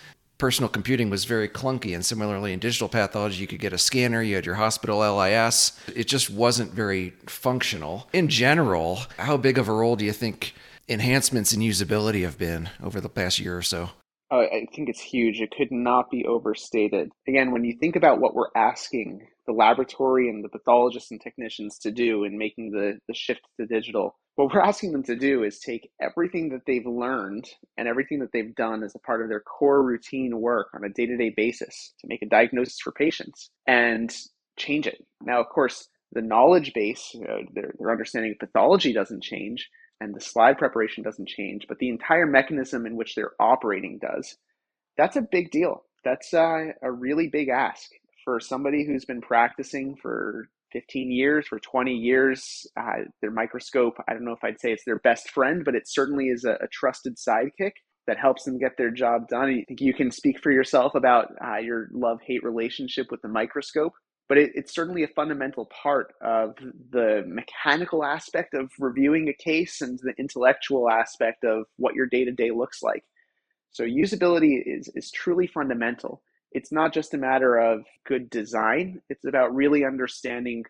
personal 0.44 0.68
computing 0.68 1.10
was 1.10 1.24
very 1.24 1.48
clunky. 1.48 1.96
And 1.96 2.06
similarly, 2.06 2.52
in 2.52 2.60
digital 2.60 2.90
pathology, 2.90 3.40
you 3.40 3.48
could 3.48 3.62
get 3.62 3.72
a 3.72 3.78
scanner, 3.78 4.22
you 4.22 4.36
had 4.36 4.46
your 4.46 4.56
hospital 4.56 5.00
LIS. 5.00 5.72
It 5.96 6.06
just 6.10 6.30
wasn't 6.30 6.74
very 6.74 7.12
functional. 7.28 8.10
In 8.12 8.28
general, 8.28 9.00
how 9.18 9.38
big 9.38 9.58
of 9.58 9.70
a 9.70 9.72
role 9.72 9.96
do 9.96 10.04
you 10.04 10.12
think 10.12 10.54
enhancements 10.90 11.54
in 11.54 11.62
usability 11.62 12.24
have 12.24 12.38
been 12.38 12.70
over 12.84 13.00
the 13.00 13.08
past 13.08 13.40
year 13.40 13.58
or 13.58 13.62
so? 13.62 13.92
Oh, 14.32 14.42
I 14.42 14.68
think 14.76 14.90
it's 14.90 15.00
huge. 15.00 15.40
It 15.40 15.54
could 15.58 15.72
not 15.72 16.12
be 16.12 16.26
overstated. 16.26 17.12
Again, 17.26 17.52
when 17.52 17.64
you 17.64 17.78
think 17.80 17.96
about 17.96 18.20
what 18.20 18.36
we're 18.36 18.52
asking 18.54 19.26
the 19.48 19.54
laboratory 19.54 20.28
and 20.28 20.44
the 20.44 20.50
pathologists 20.50 21.12
and 21.12 21.22
technicians 21.22 21.78
to 21.80 21.92
do 21.92 22.26
in 22.26 22.38
making 22.38 22.72
the, 22.72 23.00
the 23.08 23.14
shift 23.14 23.48
to 23.62 23.66
digital, 23.66 24.18
what 24.36 24.52
we're 24.52 24.62
asking 24.62 24.92
them 24.94 25.04
to 25.04 25.16
do 25.16 25.44
is 25.44 25.60
take 25.60 25.92
everything 26.02 26.50
that 26.50 26.62
they've 26.66 26.86
learned 26.86 27.48
and 27.78 27.88
everything 27.88 28.20
that 28.20 28.32
they've 28.34 28.56
done 28.56 28.84
as 28.84 28.96
a 28.96 29.00
part 29.00 29.22
of 29.22 29.30
their 29.30 29.42
core 29.42 29.84
routine 29.84 30.40
work 30.42 30.70
on 30.74 30.84
a 30.84 30.90
day 30.90 31.06
to 31.06 31.18
day 31.18 31.30
basis 31.36 31.94
to 32.00 32.08
make 32.08 32.22
a 32.24 32.28
diagnosis 32.28 32.80
for 32.80 32.92
patients 32.92 33.52
and 33.68 34.16
change 34.58 34.88
it. 34.88 35.06
Now, 35.22 35.40
of 35.40 35.50
course, 35.50 35.88
the 36.14 36.22
knowledge 36.22 36.74
base, 36.74 37.12
you 37.14 37.22
know, 37.22 37.42
their, 37.54 37.74
their 37.78 37.92
understanding 37.92 38.32
of 38.32 38.40
pathology 38.40 38.94
doesn't 38.94 39.24
change, 39.24 39.70
and 40.00 40.16
the 40.16 40.22
slide 40.22 40.58
preparation 40.58 41.04
doesn't 41.04 41.30
change, 41.30 41.66
but 41.68 41.78
the 41.80 41.90
entire 41.90 42.26
mechanism 42.26 42.86
in 42.86 42.96
which 42.96 43.16
they're 43.16 43.34
operating 43.40 44.00
does. 44.00 44.36
That's 44.98 45.16
a 45.16 45.22
big 45.22 45.52
deal. 45.52 45.86
That's 46.04 46.34
uh, 46.34 46.66
a 46.82 46.92
really 46.92 47.28
big 47.28 47.50
ask 47.50 47.90
for 48.26 48.40
somebody 48.40 48.86
who's 48.86 49.06
been 49.06 49.22
practicing 49.22 49.96
for 49.96 50.50
15 50.74 51.12
years, 51.12 51.48
for 51.48 51.60
20 51.60 51.94
years. 51.94 52.66
Uh, 52.78 53.04
their 53.22 53.32
microscope, 53.32 53.96
I 54.08 54.14
don't 54.14 54.26
know 54.26 54.34
if 54.34 54.44
I'd 54.44 54.60
say 54.60 54.74
it's 54.74 54.84
their 54.86 55.00
best 55.00 55.30
friend, 55.30 55.64
but 55.64 55.76
it 55.76 55.88
certainly 55.88 56.26
is 56.26 56.44
a, 56.44 56.54
a 56.54 56.68
trusted 56.72 57.16
sidekick 57.18 57.72
that 58.08 58.18
helps 58.18 58.44
them 58.44 58.60
get 58.60 58.78
their 58.78 58.92
job 58.92 59.30
done. 59.30 59.50
I 59.50 59.64
think 59.68 59.80
you 59.80 59.94
can 59.94 60.12
speak 60.12 60.42
for 60.42 60.52
yourself 60.52 60.96
about 60.96 61.34
uh, 61.44 61.58
your 61.58 61.88
love 61.94 62.20
hate 62.26 62.44
relationship 62.44 63.08
with 63.10 63.22
the 63.22 63.30
microscope, 63.30 63.94
but 64.28 64.38
it, 64.38 64.52
it's 64.56 64.74
certainly 64.74 65.04
a 65.04 65.08
fundamental 65.08 65.70
part 65.82 66.14
of 66.22 66.56
the 66.92 67.24
mechanical 67.28 68.04
aspect 68.04 68.54
of 68.54 68.72
reviewing 68.80 69.30
a 69.30 69.44
case 69.44 69.82
and 69.82 70.00
the 70.04 70.14
intellectual 70.18 70.90
aspect 70.90 71.46
of 71.46 71.66
what 71.78 71.96
your 71.96 72.08
day 72.08 72.26
to 72.26 72.32
day 72.32 72.52
looks 72.52 72.84
like. 72.84 73.04
So, 73.72 73.86
usability 73.86 74.62
is, 74.66 74.90
is 74.96 75.10
truly 75.12 75.48
fundamental. 75.48 76.22
It's 76.54 76.72
not 76.72 76.94
just 76.94 77.14
a 77.14 77.18
matter 77.18 77.58
of 77.58 77.84
good 78.06 78.30
design, 78.30 79.02
it's 79.10 79.26
about 79.26 79.56
really 79.56 79.84
understanding 79.84 80.64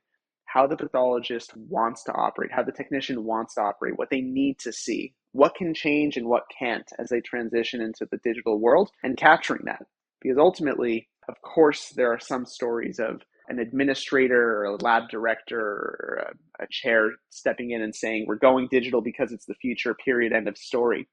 how 0.45 0.67
the 0.67 0.77
pathologist 0.77 1.51
wants 1.55 2.03
to 2.03 2.13
operate, 2.13 2.51
how 2.51 2.63
the 2.63 2.71
technician 2.71 3.23
wants 3.23 3.55
to 3.55 3.61
operate, 3.61 3.97
what 3.97 4.09
they 4.09 4.21
need 4.21 4.59
to 4.59 4.71
see, 4.71 5.13
what 5.31 5.55
can 5.55 5.73
change 5.73 6.15
and 6.15 6.27
what 6.27 6.43
can't 6.57 6.87
as 6.99 7.09
they 7.09 7.21
transition 7.21 7.81
into 7.81 8.07
the 8.11 8.19
digital 8.23 8.59
world, 8.59 8.91
and 9.03 9.17
capturing 9.17 9.65
that. 9.65 9.83
Because 10.21 10.37
ultimately, 10.37 11.09
of 11.27 11.35
course, 11.41 11.89
there 11.95 12.13
are 12.13 12.19
some 12.19 12.45
stories 12.45 12.99
of 12.99 13.21
an 13.49 13.59
administrator 13.59 14.57
or 14.57 14.63
a 14.65 14.75
lab 14.77 15.09
director 15.09 15.59
or 15.59 16.27
a, 16.59 16.63
a, 16.63 16.67
chair 16.69 17.11
stepping 17.29 17.71
in 17.71 17.81
and 17.81 17.93
saying, 17.93 18.25
We're 18.27 18.35
going 18.35 18.67
digital 18.69 19.01
because 19.01 19.31
it's 19.31 19.45
the 19.45 19.55
future, 19.55 19.93
period, 19.95 20.31
end 20.31 20.47
of 20.47 20.57
story. 20.57 21.09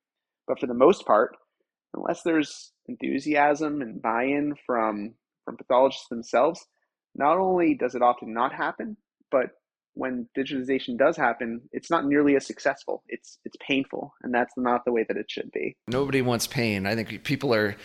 But 0.46 0.60
for 0.60 0.66
the 0.66 0.74
most 0.74 1.06
part, 1.06 1.36
unless 1.94 2.22
there's 2.22 2.72
enthusiasm 2.86 3.82
and 3.82 4.00
buy 4.00 4.24
in 4.24 4.54
from, 4.66 5.14
from 5.44 5.56
pathologists 5.56 6.08
themselves, 6.08 6.64
not 7.14 7.38
only 7.38 7.74
does 7.74 7.94
it 7.94 8.02
often 8.02 8.32
not 8.32 8.52
happen, 8.52 8.96
but 9.30 9.50
when 9.94 10.28
digitization 10.36 10.96
does 10.96 11.16
happen, 11.16 11.60
it's 11.72 11.90
not 11.90 12.06
nearly 12.06 12.36
as 12.36 12.46
successful. 12.46 13.02
It's 13.08 13.38
it's 13.44 13.56
painful, 13.66 14.14
and 14.22 14.32
that's 14.32 14.54
not 14.56 14.84
the 14.84 14.92
way 14.92 15.04
that 15.08 15.16
it 15.16 15.30
should 15.30 15.50
be. 15.52 15.76
Nobody 15.88 16.22
wants 16.22 16.46
pain. 16.46 16.86
I 16.86 16.94
think 16.94 17.24
people 17.24 17.52
are 17.52 17.76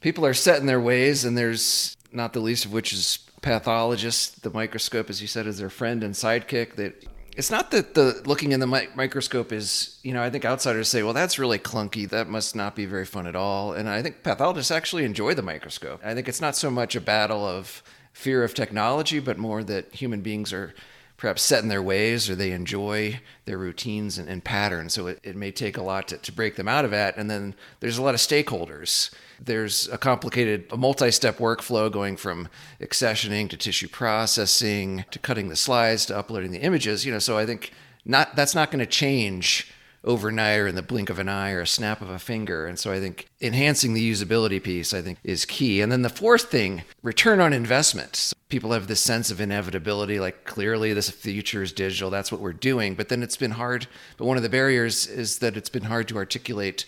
people 0.00 0.24
are 0.24 0.34
set 0.34 0.60
in 0.60 0.66
their 0.66 0.80
ways, 0.80 1.24
and 1.24 1.36
there's 1.36 1.96
not 2.12 2.32
the 2.32 2.40
least 2.40 2.64
of 2.64 2.72
which 2.72 2.92
is 2.92 3.18
pathologists. 3.42 4.38
The 4.38 4.50
microscope, 4.50 5.10
as 5.10 5.20
you 5.20 5.28
said, 5.28 5.46
is 5.46 5.58
their 5.58 5.70
friend 5.70 6.04
and 6.04 6.14
sidekick. 6.14 6.76
That 6.76 7.04
it's 7.38 7.52
not 7.52 7.70
that 7.70 7.94
the 7.94 8.20
looking 8.26 8.50
in 8.50 8.58
the 8.58 8.66
mi- 8.66 8.88
microscope 8.96 9.52
is, 9.52 10.00
you 10.02 10.12
know, 10.12 10.20
I 10.20 10.28
think 10.28 10.44
outsiders 10.44 10.88
say, 10.88 11.04
well, 11.04 11.12
that's 11.12 11.38
really 11.38 11.60
clunky. 11.60 12.08
That 12.08 12.28
must 12.28 12.56
not 12.56 12.74
be 12.74 12.84
very 12.84 13.04
fun 13.04 13.28
at 13.28 13.36
all. 13.36 13.72
And 13.72 13.88
I 13.88 14.02
think 14.02 14.24
pathologists 14.24 14.72
actually 14.72 15.04
enjoy 15.04 15.34
the 15.34 15.42
microscope. 15.42 16.00
I 16.04 16.14
think 16.14 16.26
it's 16.26 16.40
not 16.40 16.56
so 16.56 16.68
much 16.68 16.96
a 16.96 17.00
battle 17.00 17.46
of 17.46 17.84
fear 18.12 18.42
of 18.42 18.54
technology, 18.54 19.20
but 19.20 19.38
more 19.38 19.62
that 19.62 19.94
human 19.94 20.20
beings 20.20 20.52
are 20.52 20.74
perhaps 21.18 21.42
set 21.42 21.62
in 21.62 21.68
their 21.68 21.82
ways 21.82 22.30
or 22.30 22.34
they 22.36 22.52
enjoy 22.52 23.20
their 23.44 23.58
routines 23.58 24.18
and, 24.18 24.28
and 24.28 24.42
patterns. 24.44 24.94
So 24.94 25.08
it, 25.08 25.20
it 25.24 25.36
may 25.36 25.50
take 25.50 25.76
a 25.76 25.82
lot 25.82 26.08
to, 26.08 26.16
to 26.16 26.32
break 26.32 26.54
them 26.54 26.68
out 26.68 26.84
of 26.84 26.92
that. 26.92 27.16
And 27.16 27.28
then 27.28 27.54
there's 27.80 27.98
a 27.98 28.02
lot 28.02 28.14
of 28.14 28.20
stakeholders. 28.20 29.10
There's 29.40 29.88
a 29.88 29.98
complicated, 29.98 30.66
a 30.70 30.76
multi 30.76 31.10
step 31.10 31.38
workflow 31.38 31.90
going 31.90 32.16
from 32.16 32.48
accessioning 32.80 33.50
to 33.50 33.56
tissue 33.56 33.88
processing 33.88 35.04
to 35.10 35.18
cutting 35.18 35.48
the 35.48 35.56
slides 35.56 36.06
to 36.06 36.16
uploading 36.16 36.52
the 36.52 36.60
images. 36.60 37.04
You 37.04 37.12
know, 37.12 37.18
so 37.18 37.36
I 37.36 37.44
think 37.44 37.72
not 38.04 38.36
that's 38.36 38.54
not 38.54 38.70
going 38.70 38.80
to 38.80 38.86
change 38.86 39.72
overnight 40.04 40.58
or 40.58 40.66
in 40.68 40.74
the 40.74 40.82
blink 40.82 41.10
of 41.10 41.18
an 41.18 41.28
eye 41.28 41.50
or 41.50 41.60
a 41.60 41.66
snap 41.66 42.00
of 42.00 42.10
a 42.10 42.18
finger. 42.18 42.66
And 42.66 42.78
so 42.78 42.92
I 42.92 43.00
think 43.00 43.28
enhancing 43.40 43.94
the 43.94 44.12
usability 44.12 44.62
piece, 44.62 44.94
I 44.94 45.02
think, 45.02 45.18
is 45.24 45.44
key. 45.44 45.80
And 45.80 45.90
then 45.90 46.02
the 46.02 46.08
fourth 46.08 46.50
thing, 46.50 46.82
return 47.02 47.40
on 47.40 47.52
investment. 47.52 48.16
So 48.16 48.36
people 48.48 48.72
have 48.72 48.86
this 48.86 49.00
sense 49.00 49.30
of 49.30 49.40
inevitability, 49.40 50.20
like 50.20 50.44
clearly 50.44 50.92
this 50.92 51.10
future 51.10 51.62
is 51.62 51.72
digital, 51.72 52.10
that's 52.10 52.32
what 52.32 52.40
we're 52.40 52.52
doing. 52.52 52.94
But 52.94 53.08
then 53.08 53.22
it's 53.22 53.36
been 53.36 53.52
hard. 53.52 53.86
But 54.16 54.26
one 54.26 54.36
of 54.36 54.42
the 54.42 54.48
barriers 54.48 55.06
is 55.06 55.38
that 55.40 55.56
it's 55.56 55.70
been 55.70 55.84
hard 55.84 56.08
to 56.08 56.16
articulate 56.16 56.86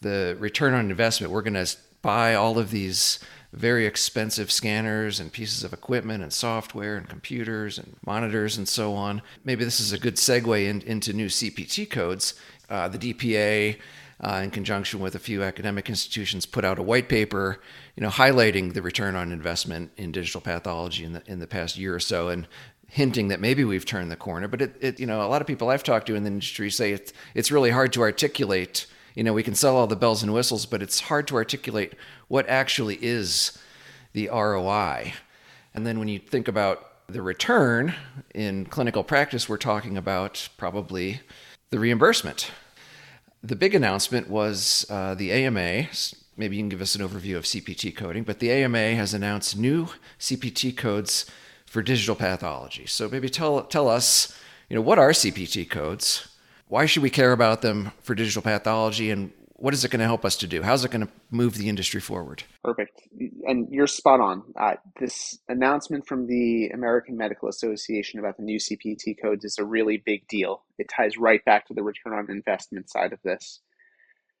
the 0.00 0.36
return 0.38 0.74
on 0.74 0.90
investment. 0.90 1.32
We're 1.32 1.42
going 1.42 1.54
to 1.54 1.76
buy 2.02 2.34
all 2.34 2.58
of 2.58 2.70
these 2.70 3.18
very 3.52 3.86
expensive 3.86 4.52
scanners 4.52 5.20
and 5.20 5.32
pieces 5.32 5.64
of 5.64 5.72
equipment 5.72 6.22
and 6.22 6.32
software 6.32 6.96
and 6.96 7.08
computers 7.08 7.78
and 7.78 7.96
monitors 8.04 8.58
and 8.58 8.68
so 8.68 8.94
on. 8.94 9.22
Maybe 9.44 9.64
this 9.64 9.80
is 9.80 9.92
a 9.92 9.98
good 9.98 10.16
segue 10.16 10.66
in, 10.66 10.82
into 10.82 11.12
new 11.12 11.26
CPT 11.26 11.88
codes. 11.88 12.34
Uh, 12.68 12.88
the 12.88 12.98
DPA, 12.98 13.78
uh, 14.20 14.40
in 14.44 14.50
conjunction 14.50 15.00
with 15.00 15.14
a 15.14 15.18
few 15.18 15.42
academic 15.42 15.88
institutions, 15.88 16.44
put 16.44 16.64
out 16.64 16.78
a 16.78 16.82
white 16.82 17.08
paper, 17.08 17.60
you 17.96 18.02
know, 18.02 18.10
highlighting 18.10 18.74
the 18.74 18.82
return 18.82 19.16
on 19.16 19.32
investment 19.32 19.92
in 19.96 20.12
digital 20.12 20.40
pathology 20.40 21.04
in 21.04 21.14
the 21.14 21.22
in 21.26 21.38
the 21.38 21.46
past 21.46 21.78
year 21.78 21.94
or 21.94 22.00
so, 22.00 22.28
and 22.28 22.46
hinting 22.88 23.28
that 23.28 23.40
maybe 23.40 23.64
we've 23.64 23.86
turned 23.86 24.10
the 24.10 24.16
corner. 24.16 24.48
But 24.48 24.60
it, 24.60 24.76
it 24.80 25.00
you 25.00 25.06
know, 25.06 25.22
a 25.22 25.28
lot 25.28 25.40
of 25.40 25.46
people 25.46 25.70
I've 25.70 25.82
talked 25.82 26.08
to 26.08 26.14
in 26.14 26.24
the 26.24 26.30
industry 26.30 26.70
say 26.70 26.92
it's 26.92 27.12
it's 27.34 27.50
really 27.50 27.70
hard 27.70 27.92
to 27.94 28.02
articulate 28.02 28.86
you 29.18 29.24
know, 29.24 29.32
we 29.32 29.42
can 29.42 29.56
sell 29.56 29.76
all 29.76 29.88
the 29.88 29.96
bells 29.96 30.22
and 30.22 30.32
whistles, 30.32 30.64
but 30.64 30.80
it's 30.80 31.00
hard 31.00 31.26
to 31.26 31.34
articulate 31.34 31.94
what 32.28 32.48
actually 32.48 32.96
is 33.02 33.58
the 34.12 34.28
ROI. 34.28 35.12
And 35.74 35.84
then 35.84 35.98
when 35.98 36.06
you 36.06 36.20
think 36.20 36.46
about 36.46 37.08
the 37.08 37.20
return 37.20 37.96
in 38.32 38.66
clinical 38.66 39.02
practice, 39.02 39.48
we're 39.48 39.56
talking 39.56 39.96
about 39.96 40.48
probably 40.56 41.20
the 41.70 41.80
reimbursement. 41.80 42.52
The 43.42 43.56
big 43.56 43.74
announcement 43.74 44.30
was 44.30 44.86
uh, 44.88 45.16
the 45.16 45.32
AMA. 45.32 45.88
Maybe 46.36 46.54
you 46.54 46.62
can 46.62 46.68
give 46.68 46.80
us 46.80 46.94
an 46.94 47.02
overview 47.02 47.36
of 47.36 47.42
CPT 47.42 47.96
coding, 47.96 48.22
but 48.22 48.38
the 48.38 48.52
AMA 48.52 48.94
has 48.94 49.14
announced 49.14 49.58
new 49.58 49.88
CPT 50.20 50.76
codes 50.76 51.28
for 51.66 51.82
digital 51.82 52.14
pathology. 52.14 52.86
So 52.86 53.08
maybe 53.08 53.28
tell 53.28 53.64
tell 53.64 53.88
us, 53.88 54.38
you 54.68 54.76
know, 54.76 54.82
what 54.82 55.00
are 55.00 55.10
CPT 55.10 55.68
codes? 55.68 56.27
Why 56.68 56.86
should 56.86 57.02
we 57.02 57.10
care 57.10 57.32
about 57.32 57.62
them 57.62 57.92
for 58.02 58.14
digital 58.14 58.42
pathology 58.42 59.10
and 59.10 59.32
what 59.58 59.74
is 59.74 59.84
it 59.84 59.90
going 59.90 59.98
to 59.98 60.06
help 60.06 60.24
us 60.24 60.36
to 60.36 60.46
do? 60.46 60.62
How's 60.62 60.84
it 60.84 60.92
going 60.92 61.04
to 61.04 61.12
move 61.32 61.58
the 61.58 61.68
industry 61.68 62.00
forward? 62.00 62.44
Perfect. 62.62 63.02
And 63.44 63.66
you're 63.72 63.88
spot 63.88 64.20
on. 64.20 64.44
Uh, 64.58 64.74
this 65.00 65.36
announcement 65.48 66.06
from 66.06 66.28
the 66.28 66.68
American 66.68 67.16
Medical 67.16 67.48
Association 67.48 68.20
about 68.20 68.36
the 68.36 68.44
new 68.44 68.58
CPT 68.58 69.16
codes 69.20 69.44
is 69.44 69.58
a 69.58 69.64
really 69.64 70.00
big 70.04 70.28
deal. 70.28 70.62
It 70.78 70.88
ties 70.88 71.18
right 71.18 71.44
back 71.44 71.66
to 71.66 71.74
the 71.74 71.82
return 71.82 72.12
on 72.12 72.30
investment 72.30 72.88
side 72.88 73.12
of 73.12 73.18
this. 73.24 73.60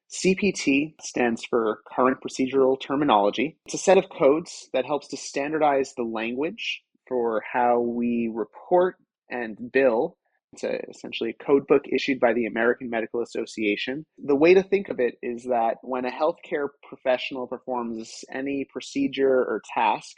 CPT 0.08 0.94
stands 1.02 1.44
for 1.44 1.80
Current 1.92 2.18
Procedural 2.22 2.80
Terminology. 2.80 3.58
It's 3.66 3.74
a 3.74 3.78
set 3.78 3.98
of 3.98 4.08
codes 4.08 4.70
that 4.72 4.86
helps 4.86 5.08
to 5.08 5.16
standardize 5.16 5.94
the 5.96 6.04
language 6.04 6.82
for 7.08 7.42
how 7.52 7.80
we 7.80 8.30
report 8.32 8.96
and 9.28 9.72
bill 9.72 10.16
it's 10.52 10.64
a, 10.64 10.80
essentially 10.90 11.30
a 11.30 11.44
code 11.44 11.66
book 11.66 11.82
issued 11.90 12.20
by 12.20 12.32
the 12.32 12.46
American 12.46 12.88
Medical 12.90 13.22
Association. 13.22 14.04
The 14.18 14.36
way 14.36 14.54
to 14.54 14.62
think 14.62 14.88
of 14.88 15.00
it 15.00 15.14
is 15.22 15.44
that 15.44 15.76
when 15.82 16.04
a 16.04 16.10
healthcare 16.10 16.68
professional 16.88 17.46
performs 17.46 18.24
any 18.32 18.66
procedure 18.72 19.28
or 19.28 19.62
task, 19.74 20.16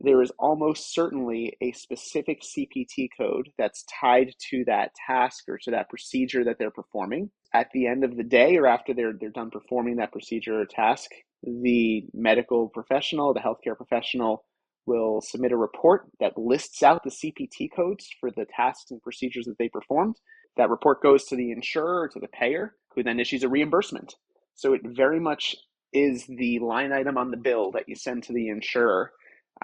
there 0.00 0.22
is 0.22 0.30
almost 0.38 0.94
certainly 0.94 1.56
a 1.60 1.72
specific 1.72 2.42
CPT 2.42 3.08
code 3.18 3.48
that's 3.58 3.84
tied 4.00 4.32
to 4.50 4.64
that 4.66 4.92
task 5.06 5.44
or 5.48 5.58
to 5.58 5.72
that 5.72 5.88
procedure 5.88 6.44
that 6.44 6.56
they're 6.58 6.70
performing. 6.70 7.30
At 7.52 7.68
the 7.72 7.86
end 7.86 8.04
of 8.04 8.16
the 8.16 8.22
day, 8.22 8.56
or 8.56 8.66
after 8.66 8.94
they're, 8.94 9.14
they're 9.18 9.30
done 9.30 9.50
performing 9.50 9.96
that 9.96 10.12
procedure 10.12 10.60
or 10.60 10.66
task, 10.66 11.10
the 11.42 12.04
medical 12.12 12.68
professional, 12.68 13.34
the 13.34 13.40
healthcare 13.40 13.76
professional, 13.76 14.44
will 14.88 15.20
submit 15.20 15.52
a 15.52 15.56
report 15.56 16.08
that 16.18 16.38
lists 16.38 16.82
out 16.82 17.04
the 17.04 17.10
CPT 17.10 17.68
codes 17.74 18.08
for 18.18 18.30
the 18.30 18.46
tasks 18.56 18.90
and 18.90 19.02
procedures 19.02 19.44
that 19.44 19.58
they 19.58 19.68
performed. 19.68 20.16
That 20.56 20.70
report 20.70 21.02
goes 21.02 21.24
to 21.26 21.36
the 21.36 21.52
insurer 21.52 22.00
or 22.00 22.08
to 22.08 22.18
the 22.18 22.28
payer, 22.28 22.74
who 22.94 23.02
then 23.02 23.20
issues 23.20 23.44
a 23.44 23.48
reimbursement. 23.48 24.14
So 24.54 24.72
it 24.72 24.80
very 24.84 25.20
much 25.20 25.54
is 25.92 26.26
the 26.26 26.58
line 26.58 26.92
item 26.92 27.16
on 27.16 27.30
the 27.30 27.36
bill 27.36 27.70
that 27.72 27.88
you 27.88 27.94
send 27.94 28.24
to 28.24 28.32
the 28.32 28.48
insurer. 28.48 29.12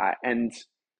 Uh, 0.00 0.12
and 0.22 0.52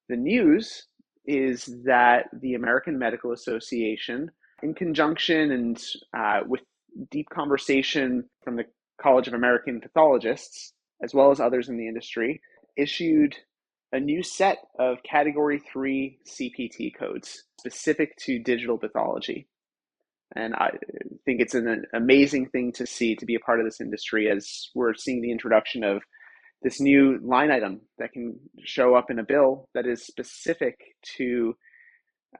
the 0.08 0.16
news 0.16 0.86
is 1.26 1.66
that 1.84 2.26
the 2.40 2.54
American 2.54 2.98
Medical 2.98 3.32
Association, 3.32 4.30
in 4.62 4.74
conjunction 4.74 5.52
and 5.52 5.82
uh, 6.16 6.40
with 6.46 6.62
deep 7.10 7.28
conversation 7.30 8.24
from 8.42 8.56
the 8.56 8.64
College 9.00 9.28
of 9.28 9.34
American 9.34 9.80
Pathologists, 9.80 10.72
as 11.02 11.14
well 11.14 11.30
as 11.30 11.40
others 11.40 11.68
in 11.68 11.76
the 11.76 11.88
industry, 11.88 12.40
issued 12.76 13.36
a 13.94 14.00
new 14.00 14.24
set 14.24 14.58
of 14.76 14.98
category 15.04 15.60
three 15.72 16.18
CPT 16.26 16.92
codes 16.98 17.44
specific 17.60 18.16
to 18.16 18.40
digital 18.40 18.76
pathology. 18.76 19.46
And 20.34 20.52
I 20.52 20.70
think 21.24 21.40
it's 21.40 21.54
an 21.54 21.84
amazing 21.94 22.48
thing 22.48 22.72
to 22.72 22.86
see 22.86 23.14
to 23.14 23.24
be 23.24 23.36
a 23.36 23.40
part 23.40 23.60
of 23.60 23.66
this 23.66 23.80
industry 23.80 24.28
as 24.28 24.68
we're 24.74 24.94
seeing 24.94 25.22
the 25.22 25.30
introduction 25.30 25.84
of 25.84 26.02
this 26.60 26.80
new 26.80 27.20
line 27.22 27.52
item 27.52 27.82
that 27.98 28.12
can 28.12 28.40
show 28.64 28.96
up 28.96 29.10
in 29.10 29.20
a 29.20 29.24
bill 29.24 29.68
that 29.74 29.86
is 29.86 30.04
specific 30.04 30.76
to 31.16 31.54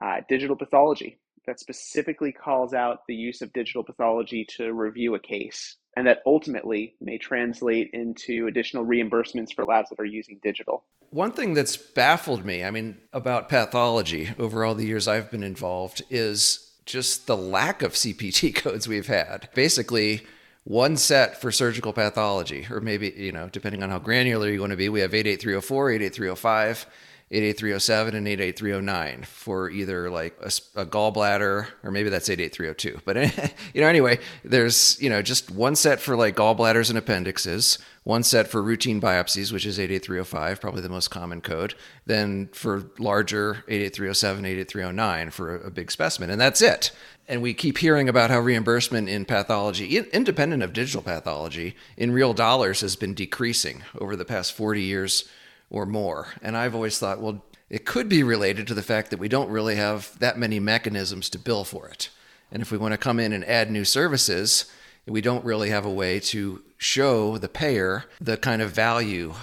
uh, 0.03 0.17
digital 0.27 0.57
pathology. 0.57 1.19
That 1.47 1.59
specifically 1.59 2.31
calls 2.31 2.73
out 2.73 2.99
the 3.07 3.15
use 3.15 3.41
of 3.41 3.53
digital 3.53 3.83
pathology 3.83 4.45
to 4.57 4.73
review 4.73 5.15
a 5.15 5.19
case 5.19 5.77
and 5.95 6.07
that 6.07 6.21
ultimately 6.25 6.95
may 6.99 7.17
translate 7.17 7.89
into 7.93 8.47
additional 8.47 8.85
reimbursements 8.85 9.53
for 9.53 9.63
labs 9.65 9.89
that 9.89 9.99
are 9.99 10.05
using 10.05 10.39
digital. 10.43 10.83
One 11.11 11.31
thing 11.31 11.53
that's 11.53 11.77
baffled 11.77 12.43
me, 12.43 12.63
I 12.63 12.71
mean, 12.71 12.97
about 13.13 13.47
pathology 13.47 14.29
over 14.37 14.65
all 14.65 14.75
the 14.75 14.85
years 14.85 15.07
I've 15.07 15.31
been 15.31 15.43
involved 15.43 16.01
is 16.09 16.73
just 16.85 17.27
the 17.27 17.37
lack 17.37 17.81
of 17.81 17.93
CPT 17.93 18.53
codes 18.55 18.87
we've 18.87 19.07
had. 19.07 19.49
Basically, 19.53 20.23
one 20.65 20.97
set 20.97 21.39
for 21.39 21.51
surgical 21.51 21.93
pathology, 21.93 22.67
or 22.69 22.81
maybe, 22.81 23.13
you 23.15 23.31
know, 23.31 23.47
depending 23.49 23.83
on 23.83 23.89
how 23.89 23.99
granular 23.99 24.49
you 24.49 24.59
want 24.59 24.71
to 24.71 24.77
be, 24.77 24.89
we 24.89 24.99
have 24.99 25.13
88304, 25.13 25.91
88305. 25.91 26.85
88307 27.31 28.15
and 28.15 28.27
88309 28.27 29.23
for 29.23 29.69
either 29.69 30.11
like 30.11 30.37
a, 30.41 30.51
a, 30.79 30.85
gallbladder 30.85 31.67
or 31.83 31.91
maybe 31.91 32.09
that's 32.09 32.29
88302 32.29 33.01
but 33.03 33.15
you 33.73 33.81
know 33.81 33.87
anyway 33.87 34.19
there's 34.43 35.01
you 35.01 35.09
know 35.09 35.23
just 35.23 35.49
one 35.49 35.75
set 35.75 35.99
for 35.99 36.15
like 36.15 36.35
gallbladders 36.35 36.89
and 36.89 36.99
appendixes 36.99 37.79
one 38.03 38.21
set 38.21 38.47
for 38.47 38.61
routine 38.61 39.01
biopsies 39.01 39.51
which 39.51 39.65
is 39.65 39.79
88305 39.79 40.61
probably 40.61 40.81
the 40.81 40.89
most 40.89 41.07
common 41.09 41.41
code 41.41 41.73
then 42.05 42.47
for 42.53 42.91
larger 42.99 43.63
88307 43.67 44.45
88309 44.45 45.31
for 45.31 45.55
a, 45.55 45.67
a 45.67 45.71
big 45.71 45.89
specimen 45.89 46.29
and 46.29 46.41
that's 46.41 46.61
it. 46.61 46.91
And 47.27 47.41
we 47.41 47.53
keep 47.53 47.77
hearing 47.79 48.07
about 48.07 48.29
how 48.29 48.39
reimbursement 48.39 49.09
in 49.09 49.25
pathology 49.25 49.97
independent 49.97 50.61
of 50.63 50.73
digital 50.73 51.01
pathology 51.01 51.75
in 51.97 52.11
real 52.11 52.33
dollars 52.33 52.81
has 52.81 52.95
been 52.95 53.13
decreasing 53.13 53.83
over 53.99 54.15
the 54.15 54.25
past 54.25 54.53
40 54.53 54.81
years 54.81 55.23
or 55.69 55.85
more. 55.85 56.27
And 56.41 56.55
I've 56.55 56.75
always 56.75 56.99
thought, 56.99 57.21
well, 57.21 57.43
it 57.69 57.85
could 57.85 58.07
be 58.07 58.23
related 58.23 58.67
to 58.67 58.73
the 58.73 58.83
fact 58.83 59.09
that 59.09 59.19
we 59.19 59.27
don't 59.27 59.49
really 59.49 59.75
have 59.75 60.17
that 60.19 60.37
many 60.37 60.59
mechanisms 60.59 61.29
to 61.31 61.39
bill 61.39 61.63
for 61.63 61.87
it. 61.87 62.09
And 62.51 62.61
if 62.61 62.71
we 62.71 62.77
want 62.77 62.93
to 62.93 62.97
come 62.97 63.19
in 63.19 63.33
and 63.33 63.43
add 63.45 63.71
new 63.71 63.85
services, 63.85 64.71
we 65.07 65.21
don't 65.21 65.45
really 65.45 65.69
have 65.69 65.85
a 65.85 65.89
way 65.89 66.19
to 66.19 66.63
show 66.77 67.37
the 67.37 67.49
payer 67.49 68.05
the 68.21 68.37
kind 68.37 68.61
of 68.61 68.71
value 68.71 69.33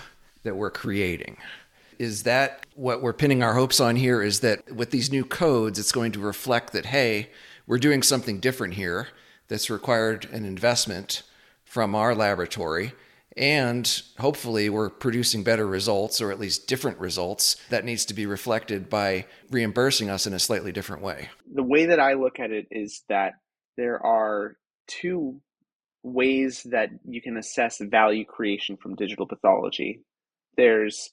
that 0.44 0.56
we're 0.56 0.70
creating. 0.70 1.36
Is 1.98 2.22
that 2.22 2.66
what 2.74 3.02
we're 3.02 3.12
pinning 3.12 3.42
our 3.42 3.54
hopes 3.54 3.80
on 3.80 3.96
here? 3.96 4.22
Is 4.22 4.40
that 4.40 4.74
with 4.74 4.90
these 4.90 5.10
new 5.10 5.24
codes, 5.24 5.78
it's 5.78 5.92
going 5.92 6.12
to 6.12 6.20
reflect 6.20 6.72
that, 6.72 6.86
hey, 6.86 7.30
we're 7.66 7.78
doing 7.78 8.02
something 8.02 8.40
different 8.40 8.74
here 8.74 9.08
that's 9.48 9.70
required 9.70 10.28
an 10.32 10.44
investment 10.44 11.22
from 11.64 11.94
our 11.94 12.14
laboratory 12.14 12.92
and 13.36 14.02
hopefully 14.18 14.68
we're 14.68 14.90
producing 14.90 15.42
better 15.42 15.66
results 15.66 16.20
or 16.20 16.30
at 16.30 16.38
least 16.38 16.66
different 16.66 16.98
results 16.98 17.56
that 17.70 17.84
needs 17.84 18.04
to 18.06 18.14
be 18.14 18.26
reflected 18.26 18.88
by 18.90 19.26
reimbursing 19.50 20.10
us 20.10 20.26
in 20.26 20.32
a 20.32 20.38
slightly 20.38 20.72
different 20.72 21.02
way. 21.02 21.28
The 21.52 21.62
way 21.62 21.86
that 21.86 22.00
i 22.00 22.14
look 22.14 22.40
at 22.40 22.50
it 22.50 22.66
is 22.70 23.02
that 23.08 23.34
there 23.76 24.04
are 24.04 24.56
two 24.86 25.40
ways 26.02 26.62
that 26.70 26.90
you 27.08 27.22
can 27.22 27.36
assess 27.36 27.78
value 27.80 28.24
creation 28.24 28.76
from 28.76 28.96
digital 28.96 29.26
pathology. 29.26 30.02
There's 30.56 31.10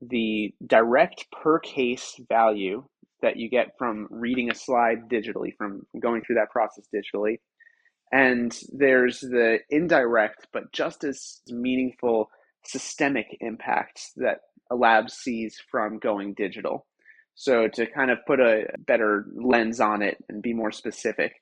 the 0.00 0.54
direct 0.64 1.26
per 1.32 1.58
case 1.58 2.14
value 2.28 2.84
that 3.22 3.36
you 3.36 3.48
get 3.48 3.70
from 3.78 4.06
reading 4.10 4.50
a 4.50 4.54
slide 4.54 5.08
digitally 5.10 5.56
from 5.56 5.86
going 5.98 6.22
through 6.22 6.36
that 6.36 6.50
process 6.50 6.86
digitally 6.94 7.38
and 8.12 8.56
there's 8.72 9.20
the 9.20 9.58
indirect, 9.70 10.46
but 10.52 10.72
just 10.72 11.04
as 11.04 11.40
meaningful 11.48 12.30
systemic 12.64 13.26
impacts 13.40 14.12
that 14.16 14.40
a 14.70 14.76
lab 14.76 15.10
sees 15.10 15.60
from 15.70 15.98
going 15.98 16.34
digital. 16.34 16.86
So, 17.34 17.68
to 17.68 17.86
kind 17.86 18.10
of 18.10 18.18
put 18.26 18.40
a 18.40 18.64
better 18.78 19.26
lens 19.34 19.80
on 19.80 20.02
it 20.02 20.16
and 20.28 20.42
be 20.42 20.54
more 20.54 20.72
specific, 20.72 21.34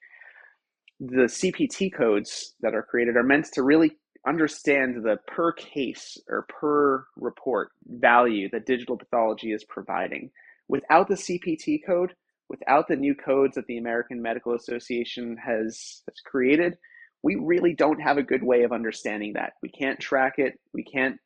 the 0.98 1.28
CPT 1.28 1.92
codes 1.94 2.54
that 2.60 2.74
are 2.74 2.82
created 2.82 3.16
are 3.16 3.22
meant 3.22 3.46
to 3.52 3.62
really 3.62 3.92
understand 4.26 5.04
the 5.04 5.18
per 5.26 5.52
case 5.52 6.18
or 6.28 6.46
per 6.48 7.04
report 7.16 7.70
value 7.86 8.48
that 8.50 8.66
digital 8.66 8.96
pathology 8.96 9.52
is 9.52 9.64
providing. 9.64 10.30
Without 10.66 11.08
the 11.08 11.14
CPT 11.14 11.80
code, 11.86 12.14
without 12.48 12.88
the 12.88 12.96
new 12.96 13.14
codes 13.14 13.54
that 13.54 13.66
the 13.66 13.78
American 13.78 14.20
Medical 14.20 14.54
Association 14.54 15.36
has, 15.36 16.02
has 16.08 16.20
created, 16.24 16.76
we 17.22 17.36
really 17.36 17.74
don't 17.74 18.00
have 18.00 18.18
a 18.18 18.22
good 18.22 18.42
way 18.42 18.62
of 18.62 18.72
understanding 18.72 19.32
that. 19.34 19.54
We 19.62 19.70
can't 19.70 19.98
track 19.98 20.34
it, 20.38 20.54
we 20.72 20.84
can't 20.84 21.16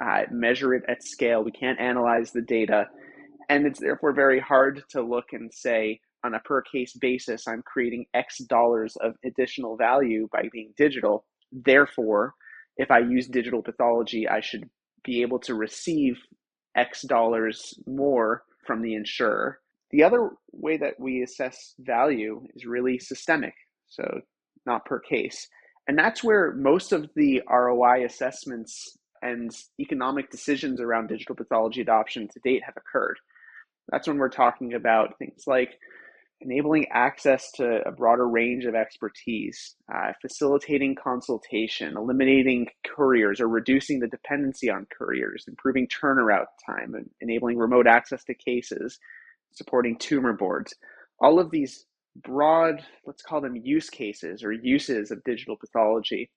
uh, 0.00 0.22
measure 0.30 0.74
it 0.74 0.84
at 0.88 1.02
scale, 1.02 1.42
we 1.42 1.50
can't 1.50 1.80
analyze 1.80 2.30
the 2.30 2.42
data, 2.42 2.86
and 3.48 3.66
it's 3.66 3.80
therefore 3.80 4.12
very 4.12 4.40
hard 4.40 4.84
to 4.90 5.02
look 5.02 5.32
and 5.32 5.52
say, 5.52 6.00
on 6.24 6.34
a 6.34 6.40
per 6.40 6.62
case 6.62 6.92
basis, 6.94 7.46
I'm 7.46 7.62
creating 7.62 8.06
X 8.14 8.38
dollars 8.38 8.96
of 9.00 9.14
additional 9.24 9.76
value 9.76 10.28
by 10.32 10.48
being 10.52 10.72
digital. 10.76 11.24
Therefore, 11.52 12.34
if 12.76 12.90
I 12.90 12.98
use 12.98 13.26
digital 13.26 13.62
pathology, 13.62 14.28
I 14.28 14.40
should 14.40 14.68
be 15.04 15.22
able 15.22 15.38
to 15.40 15.54
receive 15.54 16.16
X 16.76 17.02
dollars 17.02 17.74
more 17.86 18.42
from 18.66 18.82
the 18.82 18.94
insurer. 18.94 19.58
The 19.90 20.02
other 20.02 20.30
way 20.52 20.76
that 20.76 20.98
we 20.98 21.22
assess 21.22 21.74
value 21.78 22.46
is 22.54 22.66
really 22.66 22.98
systemic, 22.98 23.54
so 23.86 24.20
not 24.66 24.84
per 24.84 25.00
case. 25.00 25.48
And 25.86 25.98
that's 25.98 26.22
where 26.22 26.52
most 26.52 26.92
of 26.92 27.08
the 27.16 27.42
ROI 27.48 28.04
assessments 28.04 28.98
and 29.22 29.50
economic 29.80 30.30
decisions 30.30 30.80
around 30.80 31.08
digital 31.08 31.34
pathology 31.34 31.80
adoption 31.80 32.28
to 32.28 32.40
date 32.40 32.62
have 32.64 32.76
occurred. 32.76 33.18
That's 33.88 34.06
when 34.06 34.18
we're 34.18 34.28
talking 34.28 34.74
about 34.74 35.18
things 35.18 35.44
like 35.46 35.78
enabling 36.40 36.86
access 36.92 37.50
to 37.52 37.80
a 37.86 37.90
broader 37.90 38.28
range 38.28 38.64
of 38.64 38.74
expertise, 38.74 39.74
uh, 39.92 40.12
facilitating 40.22 40.94
consultation, 40.94 41.96
eliminating 41.96 42.68
couriers 42.86 43.40
or 43.40 43.48
reducing 43.48 43.98
the 43.98 44.06
dependency 44.06 44.70
on 44.70 44.86
couriers, 44.96 45.46
improving 45.48 45.88
turnaround 45.88 46.46
time, 46.64 46.94
and 46.94 47.10
enabling 47.20 47.58
remote 47.58 47.88
access 47.88 48.22
to 48.24 48.34
cases, 48.34 49.00
supporting 49.52 49.96
tumor 49.98 50.32
boards. 50.32 50.74
All 51.20 51.38
of 51.38 51.50
these 51.50 51.86
broad, 52.16 52.82
let's 53.06 53.22
call 53.22 53.40
them 53.40 53.56
use 53.56 53.90
cases 53.90 54.42
or 54.42 54.52
uses 54.52 55.10
of 55.10 55.24
digital 55.24 55.56
pathology, 55.56 56.30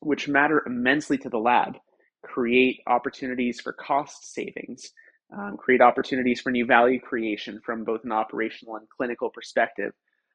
which 0.00 0.28
matter 0.28 0.62
immensely 0.66 1.18
to 1.18 1.28
the 1.28 1.38
lab, 1.38 1.76
create 2.22 2.80
opportunities 2.86 3.60
for 3.60 3.72
cost 3.72 4.32
savings, 4.32 4.92
um, 5.36 5.56
create 5.56 5.80
opportunities 5.80 6.40
for 6.40 6.50
new 6.50 6.66
value 6.66 7.00
creation 7.00 7.60
from 7.64 7.84
both 7.84 8.04
an 8.04 8.12
operational 8.12 8.76
and 8.76 8.88
clinical 8.88 9.30
perspective, 9.30 9.92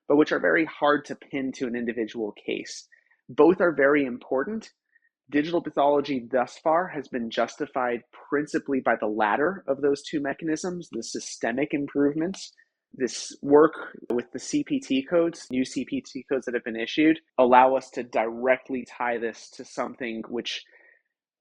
but 0.08 0.16
which 0.16 0.32
are 0.32 0.40
very 0.40 0.66
hard 0.66 1.06
to 1.06 1.16
pin 1.16 1.52
to 1.54 1.68
an 1.68 1.76
individual 1.76 2.34
case. 2.46 2.88
Both 3.30 3.62
are 3.62 3.74
very 3.74 4.06
important, 4.06 4.72
Digital 5.30 5.62
pathology 5.62 6.26
thus 6.32 6.58
far 6.64 6.88
has 6.88 7.10
been 7.10 7.30
justified 7.30 8.02
principally 8.30 8.80
by 8.80 8.96
the 8.96 9.08
latter 9.08 9.64
of 9.68 9.82
those 9.82 10.02
two 10.04 10.22
mechanisms, 10.22 10.88
the 10.92 11.04
systemic 11.04 11.74
improvements. 11.74 12.54
This 12.94 13.36
work 13.42 13.74
with 14.10 14.32
the 14.32 14.40
CPT 14.40 15.04
codes, 15.10 15.46
new 15.52 15.64
CPT 15.64 16.24
codes 16.32 16.46
that 16.46 16.54
have 16.54 16.64
been 16.64 16.80
issued, 16.80 17.20
allow 17.38 17.76
us 17.76 17.90
to 17.92 18.04
directly 18.04 18.86
tie 18.98 19.18
this 19.18 19.50
to 19.52 19.66
something 19.66 20.24
which 20.30 20.64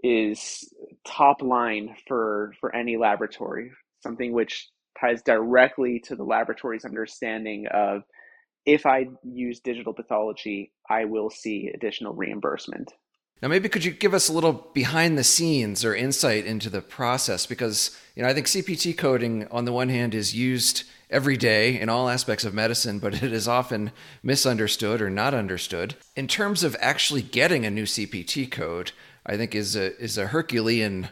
is 0.02 0.68
top 1.06 1.40
line 1.40 1.94
for, 2.08 2.52
for 2.60 2.74
any 2.74 2.96
laboratory, 2.96 3.70
something 4.02 4.32
which 4.32 4.68
ties 5.00 5.22
directly 5.22 6.00
to 6.06 6.16
the 6.16 6.24
laboratory's 6.24 6.84
understanding 6.84 7.66
of 7.72 8.02
if 8.66 8.84
I 8.84 9.06
use 9.22 9.60
digital 9.60 9.94
pathology, 9.94 10.72
I 10.90 11.04
will 11.04 11.30
see 11.30 11.70
additional 11.72 12.14
reimbursement. 12.14 12.92
Now, 13.42 13.48
maybe 13.48 13.68
could 13.68 13.84
you 13.84 13.90
give 13.90 14.14
us 14.14 14.28
a 14.28 14.32
little 14.32 14.70
behind 14.72 15.18
the 15.18 15.24
scenes 15.24 15.84
or 15.84 15.94
insight 15.94 16.46
into 16.46 16.70
the 16.70 16.80
process? 16.80 17.44
Because 17.44 17.96
you 18.14 18.22
know, 18.22 18.28
I 18.28 18.34
think 18.34 18.46
CPT 18.46 18.96
coding, 18.96 19.46
on 19.50 19.66
the 19.66 19.72
one 19.72 19.90
hand, 19.90 20.14
is 20.14 20.34
used 20.34 20.84
every 21.10 21.36
day 21.36 21.78
in 21.78 21.90
all 21.90 22.08
aspects 22.08 22.44
of 22.44 22.54
medicine, 22.54 22.98
but 22.98 23.22
it 23.22 23.32
is 23.32 23.46
often 23.46 23.92
misunderstood 24.22 25.02
or 25.02 25.10
not 25.10 25.34
understood. 25.34 25.96
In 26.16 26.26
terms 26.26 26.64
of 26.64 26.76
actually 26.80 27.22
getting 27.22 27.66
a 27.66 27.70
new 27.70 27.84
CPT 27.84 28.50
code, 28.50 28.92
I 29.26 29.36
think 29.36 29.54
is 29.54 29.76
a 29.76 29.96
is 30.02 30.16
a 30.16 30.28
Herculean 30.28 31.08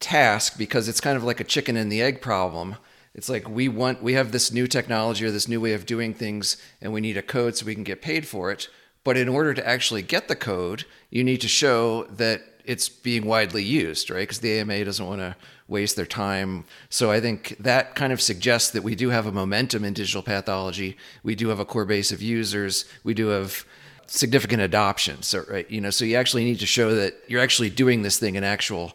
task 0.00 0.58
because 0.58 0.88
it's 0.88 1.00
kind 1.00 1.16
of 1.16 1.22
like 1.22 1.40
a 1.40 1.44
chicken 1.44 1.76
and 1.76 1.90
the 1.90 2.02
egg 2.02 2.20
problem. 2.20 2.76
It's 3.14 3.28
like 3.28 3.48
we 3.48 3.68
want 3.68 4.02
we 4.02 4.14
have 4.14 4.32
this 4.32 4.52
new 4.52 4.66
technology 4.66 5.24
or 5.24 5.30
this 5.30 5.48
new 5.48 5.60
way 5.60 5.74
of 5.74 5.86
doing 5.86 6.14
things, 6.14 6.56
and 6.80 6.92
we 6.92 7.00
need 7.00 7.16
a 7.16 7.22
code 7.22 7.56
so 7.56 7.66
we 7.66 7.74
can 7.74 7.84
get 7.84 8.02
paid 8.02 8.26
for 8.26 8.50
it. 8.50 8.68
But 9.04 9.16
in 9.16 9.28
order 9.28 9.54
to 9.54 9.66
actually 9.66 10.02
get 10.02 10.28
the 10.28 10.36
code, 10.36 10.84
you 11.10 11.24
need 11.24 11.40
to 11.40 11.48
show 11.48 12.04
that 12.04 12.42
it's 12.64 12.88
being 12.88 13.24
widely 13.24 13.62
used, 13.62 14.10
right? 14.10 14.20
Because 14.20 14.40
the 14.40 14.58
AMA 14.58 14.84
doesn't 14.84 15.06
want 15.06 15.20
to 15.20 15.36
waste 15.68 15.96
their 15.96 16.06
time. 16.06 16.64
So 16.88 17.10
I 17.10 17.20
think 17.20 17.56
that 17.60 17.94
kind 17.94 18.12
of 18.12 18.20
suggests 18.20 18.70
that 18.70 18.82
we 18.82 18.94
do 18.94 19.10
have 19.10 19.26
a 19.26 19.32
momentum 19.32 19.84
in 19.84 19.94
digital 19.94 20.22
pathology. 20.22 20.96
We 21.22 21.34
do 21.34 21.48
have 21.48 21.60
a 21.60 21.64
core 21.64 21.84
base 21.84 22.12
of 22.12 22.20
users. 22.20 22.84
We 23.02 23.14
do 23.14 23.28
have 23.28 23.64
significant 24.06 24.60
adoption. 24.60 25.22
So 25.22 25.44
right, 25.48 25.70
you 25.70 25.80
know, 25.80 25.90
so 25.90 26.04
you 26.04 26.16
actually 26.16 26.44
need 26.44 26.58
to 26.58 26.66
show 26.66 26.94
that 26.96 27.14
you're 27.28 27.40
actually 27.40 27.70
doing 27.70 28.02
this 28.02 28.18
thing 28.18 28.34
in 28.34 28.44
actual 28.44 28.92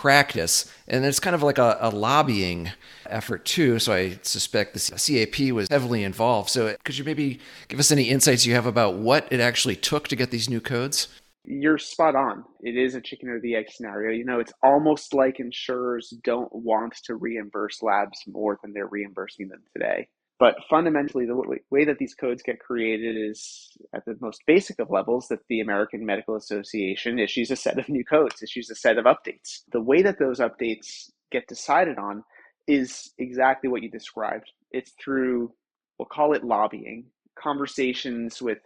practice. 0.00 0.72
And 0.86 1.04
it's 1.04 1.18
kind 1.18 1.34
of 1.34 1.42
like 1.42 1.58
a, 1.58 1.76
a, 1.80 1.90
lobbying 1.90 2.70
effort 3.06 3.44
too. 3.44 3.80
So 3.80 3.92
I 3.92 4.20
suspect 4.22 4.74
the 4.74 4.80
CAP 4.80 5.52
was 5.52 5.68
heavily 5.68 6.04
involved. 6.04 6.50
So 6.50 6.76
could 6.84 6.96
you 6.96 7.04
maybe 7.04 7.40
give 7.66 7.80
us 7.80 7.90
any 7.90 8.04
insights 8.04 8.46
you 8.46 8.54
have 8.54 8.64
about 8.64 8.94
what 8.94 9.26
it 9.32 9.40
actually 9.40 9.74
took 9.74 10.06
to 10.08 10.14
get 10.14 10.30
these 10.30 10.48
new 10.48 10.60
codes? 10.60 11.08
You're 11.44 11.78
spot 11.78 12.14
on. 12.14 12.44
It 12.60 12.76
is 12.76 12.94
a 12.94 13.00
chicken 13.00 13.28
or 13.28 13.40
the 13.40 13.56
egg 13.56 13.70
scenario. 13.70 14.16
You 14.16 14.24
know, 14.24 14.38
it's 14.38 14.52
almost 14.62 15.14
like 15.14 15.40
insurers 15.40 16.14
don't 16.22 16.52
want 16.54 16.94
to 17.04 17.16
reimburse 17.16 17.82
labs 17.82 18.22
more 18.28 18.56
than 18.62 18.72
they're 18.72 18.86
reimbursing 18.86 19.48
them 19.48 19.62
today. 19.72 20.06
But 20.38 20.54
fundamentally, 20.70 21.26
the 21.26 21.58
way 21.70 21.84
that 21.84 21.98
these 21.98 22.14
codes 22.14 22.44
get 22.44 22.60
created 22.60 23.16
is 23.16 23.70
at 23.92 24.04
the 24.04 24.16
most 24.20 24.42
basic 24.46 24.78
of 24.78 24.88
levels 24.88 25.26
that 25.28 25.40
the 25.48 25.60
American 25.60 26.06
Medical 26.06 26.36
Association 26.36 27.18
issues 27.18 27.50
a 27.50 27.56
set 27.56 27.78
of 27.78 27.88
new 27.88 28.04
codes, 28.04 28.40
issues 28.40 28.70
a 28.70 28.76
set 28.76 28.98
of 28.98 29.04
updates. 29.04 29.62
The 29.72 29.80
way 29.80 30.00
that 30.02 30.20
those 30.20 30.38
updates 30.38 31.10
get 31.32 31.48
decided 31.48 31.98
on 31.98 32.22
is 32.68 33.10
exactly 33.18 33.68
what 33.68 33.82
you 33.82 33.90
described. 33.90 34.52
It's 34.70 34.92
through, 35.02 35.52
we'll 35.98 36.06
call 36.06 36.34
it 36.34 36.44
lobbying, 36.44 37.06
conversations 37.36 38.40
with 38.40 38.58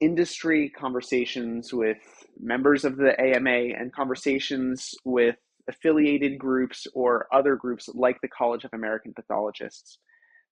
industry, 0.00 0.68
conversations 0.68 1.72
with 1.72 1.98
members 2.38 2.84
of 2.84 2.96
the 2.96 3.20
AMA, 3.20 3.74
and 3.76 3.92
conversations 3.92 4.94
with 5.04 5.36
affiliated 5.68 6.38
groups 6.38 6.86
or 6.94 7.26
other 7.32 7.56
groups 7.56 7.88
like 7.92 8.20
the 8.20 8.28
College 8.28 8.62
of 8.64 8.70
American 8.72 9.12
Pathologists. 9.12 9.98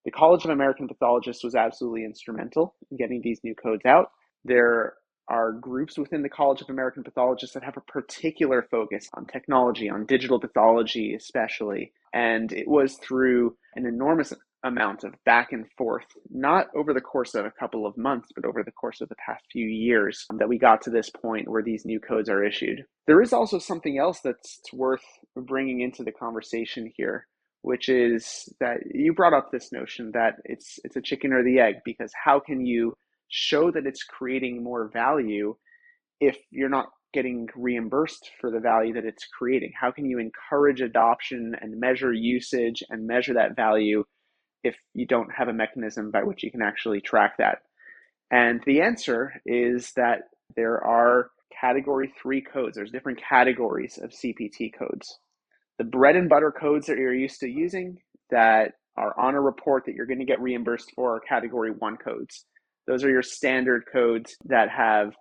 The 0.05 0.11
College 0.11 0.45
of 0.45 0.51
American 0.51 0.87
Pathologists 0.87 1.43
was 1.43 1.55
absolutely 1.55 2.05
instrumental 2.05 2.75
in 2.91 2.97
getting 2.97 3.21
these 3.21 3.39
new 3.43 3.55
codes 3.55 3.85
out. 3.85 4.11
There 4.43 4.93
are 5.27 5.51
groups 5.51 5.97
within 5.97 6.21
the 6.21 6.29
College 6.29 6.61
of 6.61 6.69
American 6.69 7.03
Pathologists 7.03 7.55
that 7.55 7.63
have 7.63 7.77
a 7.77 7.91
particular 7.91 8.67
focus 8.69 9.09
on 9.15 9.25
technology, 9.25 9.89
on 9.89 10.05
digital 10.05 10.39
pathology, 10.39 11.15
especially. 11.15 11.91
And 12.13 12.51
it 12.51 12.67
was 12.67 12.97
through 12.97 13.57
an 13.75 13.87
enormous 13.87 14.31
amount 14.63 15.03
of 15.03 15.15
back 15.25 15.51
and 15.51 15.65
forth, 15.75 16.05
not 16.29 16.67
over 16.75 16.93
the 16.93 17.01
course 17.01 17.33
of 17.33 17.45
a 17.45 17.51
couple 17.51 17.87
of 17.87 17.97
months, 17.97 18.29
but 18.35 18.45
over 18.45 18.61
the 18.63 18.71
course 18.71 19.01
of 19.01 19.09
the 19.09 19.15
past 19.15 19.43
few 19.51 19.65
years, 19.65 20.27
that 20.37 20.49
we 20.49 20.59
got 20.59 20.83
to 20.83 20.91
this 20.91 21.09
point 21.09 21.49
where 21.49 21.63
these 21.63 21.83
new 21.83 21.99
codes 21.99 22.29
are 22.29 22.43
issued. 22.43 22.85
There 23.07 23.21
is 23.23 23.33
also 23.33 23.57
something 23.57 23.97
else 23.97 24.19
that's 24.23 24.61
worth 24.71 25.03
bringing 25.35 25.81
into 25.81 26.03
the 26.03 26.11
conversation 26.11 26.91
here 26.95 27.27
which 27.65 27.89
is 27.89 28.47
that 28.59 28.77
you 28.93 29.11
brought 29.11 29.33
up 29.33 29.51
this 29.51 29.71
notion 29.71 30.11
that 30.13 30.35
it's 30.45 30.77
it's 30.83 30.97
a 30.97 31.01
chicken 31.01 31.33
or 31.33 31.43
the 31.43 31.59
egg 31.59 31.73
because 31.83 32.11
how 32.23 32.39
can 32.39 32.63
you 32.63 32.93
show 33.27 33.71
that 33.71 33.87
it's 33.87 34.03
creating 34.03 34.63
more 34.63 34.87
value 34.93 35.55
if 36.21 36.37
you're 36.51 36.69
not 36.69 36.89
getting 37.11 37.47
reimbursed 37.55 38.29
for 38.39 38.51
the 38.51 38.59
value 38.59 38.93
that 38.93 39.03
it's 39.03 39.25
creating? 39.25 39.71
How 39.81 39.89
can 39.89 40.05
you 40.05 40.19
encourage 40.19 40.79
adoption 40.79 41.55
and 41.59 41.79
measure 41.79 42.13
usage 42.13 42.83
and 42.91 43.07
measure 43.07 43.33
that 43.33 43.55
value 43.55 44.03
if 44.63 44.75
you 44.93 45.07
don't 45.07 45.33
have 45.35 45.47
a 45.47 45.53
mechanism 45.53 46.11
by 46.11 46.21
which 46.21 46.43
you 46.43 46.51
can 46.51 46.61
actually 46.61 47.01
track 47.01 47.37
that? 47.39 47.63
And 48.29 48.61
the 48.67 48.81
answer 48.81 49.41
is 49.43 49.91
that 49.95 50.25
there 50.55 50.83
are 50.83 51.31
category 51.59 52.13
3 52.21 52.41
codes. 52.41 52.75
There's 52.75 52.91
different 52.91 53.23
categories 53.27 53.97
of 53.97 54.11
CPT 54.11 54.71
codes 54.77 55.17
the 55.77 55.83
bread 55.83 56.15
and 56.15 56.29
butter 56.29 56.51
codes 56.51 56.87
that 56.87 56.97
you're 56.97 57.13
used 57.13 57.39
to 57.41 57.49
using 57.49 57.97
that 58.29 58.71
are 58.97 59.17
on 59.19 59.35
a 59.35 59.41
report 59.41 59.83
that 59.85 59.95
you're 59.95 60.05
going 60.05 60.19
to 60.19 60.25
get 60.25 60.41
reimbursed 60.41 60.91
for 60.95 61.15
are 61.15 61.19
category 61.19 61.71
one 61.71 61.97
codes. 61.97 62.45
Those 62.87 63.03
are 63.03 63.09
your 63.09 63.23
standard 63.23 63.83
codes 63.91 64.35
that 64.45 64.69
have, 64.69 65.13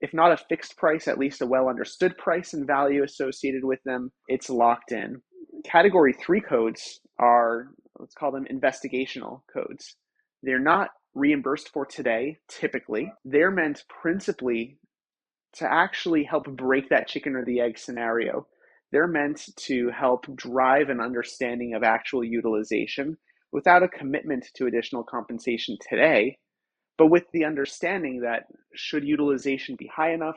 if 0.00 0.14
not 0.14 0.32
a 0.32 0.36
fixed 0.36 0.76
price, 0.76 1.08
at 1.08 1.18
least 1.18 1.42
a 1.42 1.46
well 1.46 1.68
understood 1.68 2.16
price 2.16 2.52
and 2.52 2.66
value 2.66 3.02
associated 3.02 3.64
with 3.64 3.80
them. 3.84 4.12
It's 4.28 4.50
locked 4.50 4.92
in. 4.92 5.20
Category 5.64 6.12
three 6.12 6.40
codes 6.40 7.00
are, 7.18 7.68
let's 7.98 8.14
call 8.14 8.30
them 8.30 8.46
investigational 8.52 9.40
codes. 9.52 9.96
They're 10.42 10.60
not 10.60 10.90
reimbursed 11.14 11.70
for 11.70 11.84
today, 11.84 12.38
typically. 12.48 13.12
They're 13.24 13.50
meant 13.50 13.82
principally 13.88 14.78
to 15.54 15.70
actually 15.70 16.22
help 16.22 16.46
break 16.46 16.90
that 16.90 17.08
chicken 17.08 17.34
or 17.34 17.44
the 17.44 17.60
egg 17.60 17.78
scenario 17.78 18.46
they're 18.92 19.06
meant 19.06 19.48
to 19.56 19.90
help 19.90 20.24
drive 20.34 20.88
an 20.88 21.00
understanding 21.00 21.74
of 21.74 21.82
actual 21.82 22.24
utilization 22.24 23.16
without 23.52 23.82
a 23.82 23.88
commitment 23.88 24.46
to 24.54 24.66
additional 24.66 25.02
compensation 25.02 25.76
today, 25.88 26.38
but 26.96 27.06
with 27.06 27.24
the 27.32 27.44
understanding 27.44 28.20
that 28.20 28.44
should 28.74 29.04
utilization 29.04 29.76
be 29.78 29.90
high 29.94 30.12
enough, 30.12 30.36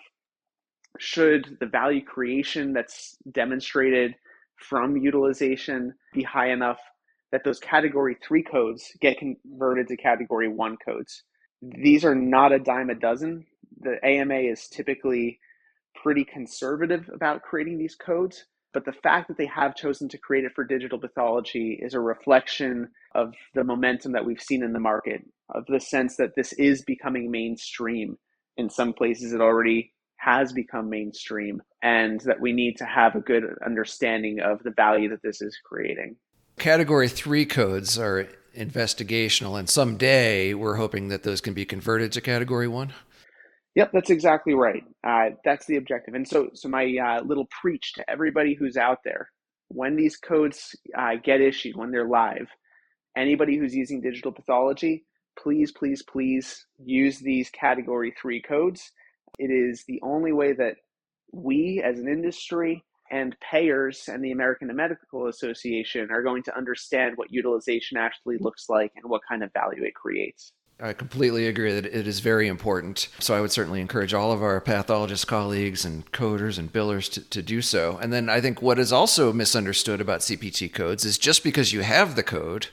should 1.00 1.58
the 1.60 1.66
value 1.66 2.04
creation 2.04 2.74
that's 2.74 3.18
demonstrated 3.32 4.16
from 4.58 4.98
utilization 4.98 5.94
be 6.14 6.24
high 6.24 6.52
enough 6.52 6.80
that 7.32 7.44
those 7.44 7.60
category 7.60 8.18
three 8.26 8.44
codes 8.44 8.92
get 9.00 9.18
converted 9.18 9.88
to 9.88 9.98
category 9.98 10.48
one 10.48 10.78
codes. 10.86 11.24
These 11.62 12.04
are 12.04 12.16
not 12.16 12.52
a 12.52 12.60
dime 12.60 12.90
a 12.90 12.96
dozen. 12.96 13.46
The 13.80 14.04
AMA 14.06 14.36
is 14.36 14.68
typically 14.68 15.40
pretty 15.95 16.25
conservative 16.25 17.10
about 17.13 17.41
creating 17.41 17.77
these 17.77 17.95
codes. 17.95 18.45
But 18.73 18.86
the 18.86 18.93
fact 18.93 19.27
that 19.27 19.38
they 19.38 19.47
have 19.47 19.75
chosen 19.75 20.08
to 20.10 20.17
create 20.17 20.45
it 20.45 20.54
for 20.56 20.63
digital 20.63 20.97
pathology 20.97 21.77
is 21.82 21.93
a 21.93 21.99
reflection 21.99 22.88
of 23.13 23.34
the 23.54 23.65
momentum 23.65 24.13
that 24.13 24.25
we've 24.25 24.41
seen 24.41 24.63
in 24.63 24.71
the 24.71 24.80
market, 24.80 25.21
of 25.49 25.65
the 25.67 25.80
sense 25.80 26.15
that 26.15 26.36
this 26.36 26.54
is 26.54 26.82
becoming 26.84 27.30
mainstream. 27.30 28.17
In 28.56 28.69
some 28.69 28.93
places, 28.93 29.34
it 29.34 29.41
already 29.41 29.93
has 30.17 30.54
become 30.54 30.89
mainstream, 30.89 31.62
and 31.82 32.21
that 32.21 32.39
we 32.39 32.54
need 32.54 32.77
to 32.77 32.86
have 32.86 33.15
a 33.15 33.21
good 33.21 33.43
understanding 33.65 34.39
of 34.39 34.62
the 34.63 34.71
value 34.71 35.10
that 35.10 35.21
this 35.23 35.41
is 35.41 35.58
creating. 35.65 36.15
Category 36.58 37.10
three 37.10 37.45
codes 37.45 37.97
are 37.97 38.30
investigational, 38.56 39.58
and 39.58 39.67
someday 39.67 40.54
we're 40.54 40.75
hoping 40.75 41.08
that 41.08 41.23
those 41.23 41.41
can 41.41 41.54
be 41.54 41.65
converted 41.65 42.12
to 42.12 42.21
category 42.21 42.67
one. 42.67 42.93
Yep, 43.75 43.91
that's 43.93 44.10
exactly 44.10 44.53
right. 44.53 44.84
Uh, 45.07 45.31
that's 45.45 45.65
the 45.65 45.77
objective. 45.77 46.13
And 46.13 46.27
so, 46.27 46.49
so 46.53 46.67
my 46.67 46.93
uh, 46.97 47.23
little 47.23 47.47
preach 47.62 47.93
to 47.93 48.10
everybody 48.10 48.53
who's 48.53 48.77
out 48.77 48.99
there: 49.05 49.29
when 49.69 49.95
these 49.95 50.17
codes 50.17 50.75
uh, 50.97 51.15
get 51.23 51.41
issued, 51.41 51.77
when 51.77 51.91
they're 51.91 52.07
live, 52.07 52.47
anybody 53.17 53.57
who's 53.57 53.75
using 53.75 54.01
digital 54.01 54.31
pathology, 54.34 55.05
please, 55.41 55.71
please, 55.71 56.03
please 56.03 56.65
use 56.84 57.19
these 57.19 57.49
Category 57.49 58.13
Three 58.21 58.41
codes. 58.41 58.91
It 59.39 59.51
is 59.51 59.86
the 59.88 60.01
only 60.03 60.34
way 60.34 60.53
that 60.53 60.75
we, 61.31 61.81
as 61.84 61.99
an 61.99 62.10
industry, 62.10 62.84
and 63.12 63.36
payers 63.39 64.05
and 64.07 64.23
the 64.23 64.31
American 64.31 64.73
Medical 64.75 65.27
Association 65.27 66.10
are 66.12 66.23
going 66.23 66.43
to 66.43 66.57
understand 66.57 67.13
what 67.17 67.31
utilization 67.31 67.97
actually 67.97 68.38
looks 68.39 68.69
like 68.69 68.91
and 68.95 69.10
what 69.10 69.21
kind 69.29 69.43
of 69.43 69.51
value 69.53 69.84
it 69.84 69.95
creates. 69.95 70.53
I 70.82 70.94
completely 70.94 71.48
agree 71.48 71.74
that 71.74 71.86
it 71.86 72.08
is 72.08 72.22
very 72.22 72.48
important. 72.48 73.08
So 73.20 73.36
I 73.36 73.41
would 73.41 73.52
certainly 73.52 73.82
encourage 73.82 74.15
all 74.15 74.32
of 74.32 74.41
our 74.41 74.60
pathologist 74.60 75.28
colleagues 75.28 75.86
and 75.86 76.12
coders 76.12 76.58
and 76.58 76.74
billers 76.74 77.12
to, 77.13 77.30
to 77.30 77.44
do 77.44 77.62
so. 77.62 78.00
And 78.02 78.12
then 78.12 78.30
I 78.30 78.41
think 78.41 78.63
what 78.63 78.80
is 78.80 78.91
also 78.91 79.32
misunderstood 79.32 80.02
about 80.02 80.22
CPT 80.22 80.74
codes 80.74 81.06
is 81.06 81.20
just 81.20 81.44
because 81.44 81.72
you 81.72 81.82
have 81.82 82.15
the 82.15 82.24
code, 82.24 82.67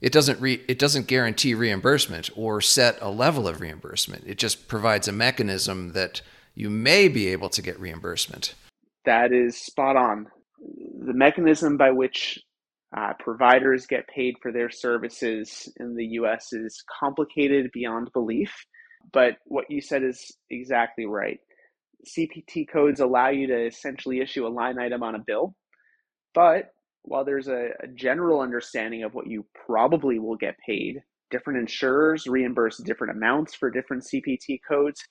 it 0.00 0.10
doesn't 0.10 0.40
re- 0.40 0.64
it 0.68 0.78
doesn't 0.78 1.06
guarantee 1.06 1.52
reimbursement 1.54 2.30
or 2.34 2.62
set 2.62 2.96
a 3.02 3.10
level 3.10 3.46
of 3.46 3.60
reimbursement. 3.60 4.24
It 4.26 4.38
just 4.38 4.66
provides 4.66 5.06
a 5.06 5.12
mechanism 5.12 5.92
that 5.92 6.22
you 6.54 6.70
may 6.70 7.08
be 7.08 7.28
able 7.28 7.50
to 7.50 7.60
get 7.60 7.78
reimbursement. 7.78 8.54
That 9.04 9.32
is 9.32 9.58
spot 9.58 9.96
on. 9.96 10.28
The 11.04 11.14
mechanism 11.14 11.76
by 11.76 11.90
which 11.90 12.38
uh, 12.96 13.12
providers 13.20 13.86
get 13.86 14.08
paid 14.08 14.34
for 14.42 14.52
their 14.52 14.70
services 14.70 15.72
in 15.78 15.94
the 15.94 16.06
US 16.20 16.52
is 16.52 16.82
complicated 17.00 17.70
beyond 17.72 18.10
belief. 18.12 18.52
But 19.12 19.36
what 19.44 19.66
you 19.70 19.80
said 19.80 20.02
is 20.02 20.36
exactly 20.50 21.06
right. 21.06 21.38
CPT 22.06 22.66
codes 22.70 23.00
allow 23.00 23.28
you 23.28 23.46
to 23.46 23.66
essentially 23.66 24.20
issue 24.20 24.46
a 24.46 24.48
line 24.48 24.78
item 24.78 25.02
on 25.02 25.14
a 25.14 25.24
bill. 25.24 25.54
But 26.34 26.72
while 27.02 27.24
there's 27.24 27.48
a, 27.48 27.68
a 27.82 27.88
general 27.94 28.40
understanding 28.40 29.04
of 29.04 29.14
what 29.14 29.26
you 29.26 29.46
probably 29.66 30.18
will 30.18 30.36
get 30.36 30.56
paid, 30.66 31.00
different 31.30 31.60
insurers 31.60 32.26
reimburse 32.26 32.78
different 32.78 33.16
amounts 33.16 33.54
for 33.54 33.70
different 33.70 34.04
CPT 34.04 34.58
codes. 34.68 35.02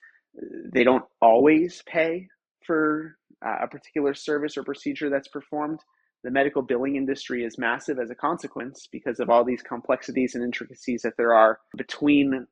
They 0.74 0.84
don't 0.84 1.06
always 1.22 1.82
pay 1.88 2.28
for 2.66 3.16
uh, 3.46 3.64
a 3.64 3.68
particular 3.68 4.14
service 4.14 4.58
or 4.58 4.64
procedure 4.64 5.10
that's 5.10 5.30
performed 5.30 5.80
the 6.24 6.32
medical 6.32 6.62
billing 6.62 6.96
industry 6.96 7.44
is 7.44 7.58
massive 7.58 8.00
as 8.00 8.10
a 8.10 8.16
consequence 8.16 8.88
because 8.92 9.20
of 9.20 9.30
all 9.30 9.44
these 9.44 9.62
complexities 9.62 10.36
and 10.36 10.44
intricacies 10.44 11.02
that 11.04 11.16
there 11.18 11.34
are 11.34 11.60
between 11.78 12.46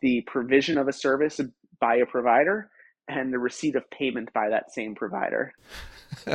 the 0.00 0.22
provision 0.22 0.78
of 0.78 0.88
a 0.88 0.92
service 0.92 1.40
by 1.80 1.96
a 1.96 2.06
provider 2.06 2.70
and 3.08 3.32
the 3.32 3.38
receipt 3.38 3.76
of 3.76 3.88
payment 3.90 4.32
by 4.32 4.48
that 4.48 4.72
same 4.72 4.94
provider. 4.94 5.52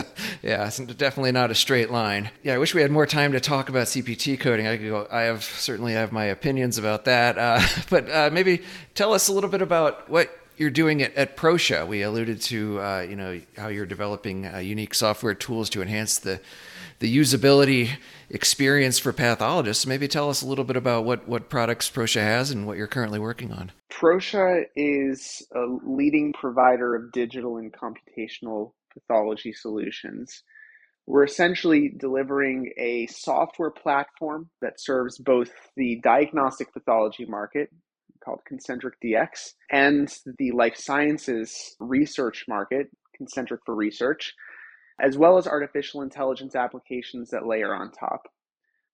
yeah, 0.43 0.67
it's 0.67 0.77
definitely 0.77 1.31
not 1.31 1.49
a 1.49 1.55
straight 1.55 1.89
line. 1.89 2.29
Yeah, 2.43 2.53
I 2.53 2.57
wish 2.57 2.75
we 2.75 2.81
had 2.81 2.91
more 2.91 3.07
time 3.07 3.31
to 3.31 3.39
talk 3.39 3.69
about 3.69 3.87
CPT 3.87 4.39
coding. 4.39 4.67
I 4.67 4.77
could 4.77 4.87
go, 4.87 5.07
I 5.09 5.21
have 5.21 5.43
certainly 5.43 5.93
have 5.93 6.11
my 6.11 6.25
opinions 6.25 6.77
about 6.77 7.05
that, 7.05 7.37
uh, 7.37 7.61
but 7.89 8.11
uh, 8.11 8.29
maybe 8.31 8.63
tell 8.93 9.13
us 9.13 9.27
a 9.29 9.33
little 9.33 9.49
bit 9.49 9.61
about 9.61 10.09
what 10.09 10.29
you're 10.59 10.69
doing 10.69 10.99
it 10.99 11.15
at 11.15 11.37
Proscia. 11.37 11.87
We 11.87 12.01
alluded 12.03 12.41
to 12.41 12.79
uh, 12.79 13.05
you 13.09 13.15
know 13.15 13.41
how 13.57 13.69
you're 13.69 13.85
developing 13.85 14.45
uh, 14.45 14.57
unique 14.57 14.93
software 14.93 15.33
tools 15.33 15.69
to 15.71 15.81
enhance 15.81 16.19
the 16.19 16.39
the 16.99 17.17
usability 17.17 17.91
experience 18.29 18.99
for 18.99 19.13
pathologists. 19.13 19.85
Maybe 19.85 20.07
tell 20.07 20.29
us 20.29 20.41
a 20.41 20.47
little 20.47 20.65
bit 20.65 20.75
about 20.75 21.05
what, 21.05 21.27
what 21.27 21.49
products 21.49 21.89
Proscia 21.89 22.21
has 22.21 22.51
and 22.51 22.67
what 22.67 22.77
you're 22.77 22.87
currently 22.87 23.19
working 23.19 23.51
on. 23.51 23.71
Proscia 23.89 24.65
is 24.75 25.45
a 25.55 25.65
leading 25.83 26.33
provider 26.33 26.95
of 26.95 27.11
digital 27.11 27.57
and 27.57 27.73
computational 27.73 28.73
pathology 28.93 29.53
solutions. 29.53 30.43
We're 31.07 31.23
essentially 31.23 31.91
delivering 31.97 32.71
a 32.77 33.07
software 33.07 33.71
platform 33.71 34.49
that 34.61 34.79
serves 34.79 35.17
both 35.17 35.49
the 35.75 35.99
diagnostic 36.03 36.71
pathology 36.71 37.25
market, 37.25 37.69
called 38.23 38.41
Concentriq 38.51 38.93
DX, 39.03 39.53
and 39.71 40.13
the 40.37 40.51
life 40.51 40.75
sciences 40.75 41.75
research 41.79 42.45
market, 42.47 42.89
Concentriq 43.19 43.59
for 43.65 43.75
Research, 43.75 44.33
as 45.01 45.17
well 45.17 45.37
as 45.37 45.47
artificial 45.47 46.01
intelligence 46.01 46.55
applications 46.55 47.29
that 47.29 47.47
layer 47.47 47.73
on 47.73 47.91
top. 47.91 48.23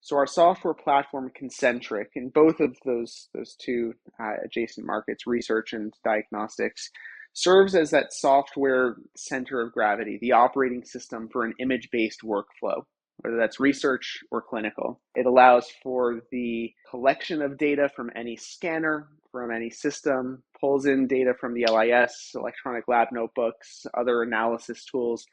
So 0.02 0.18
our 0.18 0.28
software 0.28 0.76
platform 0.76 1.32
Concentriq 1.40 2.08
in 2.16 2.30
both 2.30 2.60
of 2.60 2.78
those 2.86 3.28
those 3.34 3.56
two 3.56 3.94
uh, 4.20 4.34
adjacent 4.44 4.86
markets, 4.86 5.26
research 5.26 5.74
and 5.74 5.92
diagnostics, 6.04 6.92
serves 7.34 7.76
as 7.76 7.90
that 7.92 8.14
software 8.14 8.98
center 9.18 9.62
of 9.62 9.74
gravity, 9.74 10.18
the 10.22 10.32
operating 10.32 10.86
system 10.86 11.28
for 11.32 11.44
an 11.44 11.54
image-based 11.60 12.22
workflow, 12.24 12.84
whether 13.18 13.38
that's 13.38 13.60
research 13.60 14.20
or 14.32 14.42
clinical. 14.42 15.02
It 15.16 15.26
allows 15.26 15.68
for 15.82 16.22
the 16.32 16.72
collection 16.90 17.42
of 17.42 17.58
data 17.58 17.90
from 17.96 18.12
any 18.16 18.36
scanner, 18.36 19.08
from 19.32 19.52
any 19.52 19.70
system, 19.70 20.44
pulls 20.60 20.86
in 20.86 21.08
data 21.08 21.34
from 21.40 21.54
the 21.54 21.66
LIS, 21.66 22.32
electronic 22.36 22.88
lab 22.88 23.10
notebooks, 23.12 23.86
other 23.98 24.24
analysis 24.24 24.86
tools 24.86 25.26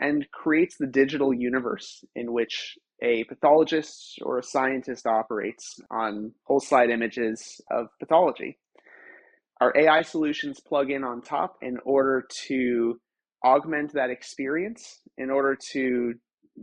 and 0.00 0.26
creates 0.32 0.76
the 0.78 0.86
digital 0.86 1.32
universe 1.32 2.02
in 2.16 2.32
which 2.32 2.76
a 3.02 3.24
pathologist 3.24 4.18
or 4.22 4.38
a 4.38 4.42
scientist 4.42 5.06
operates 5.06 5.78
on 5.90 6.32
whole 6.44 6.60
slide 6.60 6.90
images 6.90 7.60
of 7.70 7.88
pathology. 7.98 8.58
Our 9.60 9.74
AI 9.76 10.02
solutions 10.02 10.58
plug 10.60 10.90
in 10.90 11.04
on 11.04 11.20
top 11.20 11.56
in 11.60 11.78
order 11.84 12.26
to 12.46 12.98
augment 13.44 13.92
that 13.92 14.10
experience, 14.10 15.00
in 15.18 15.30
order 15.30 15.56
to 15.72 16.14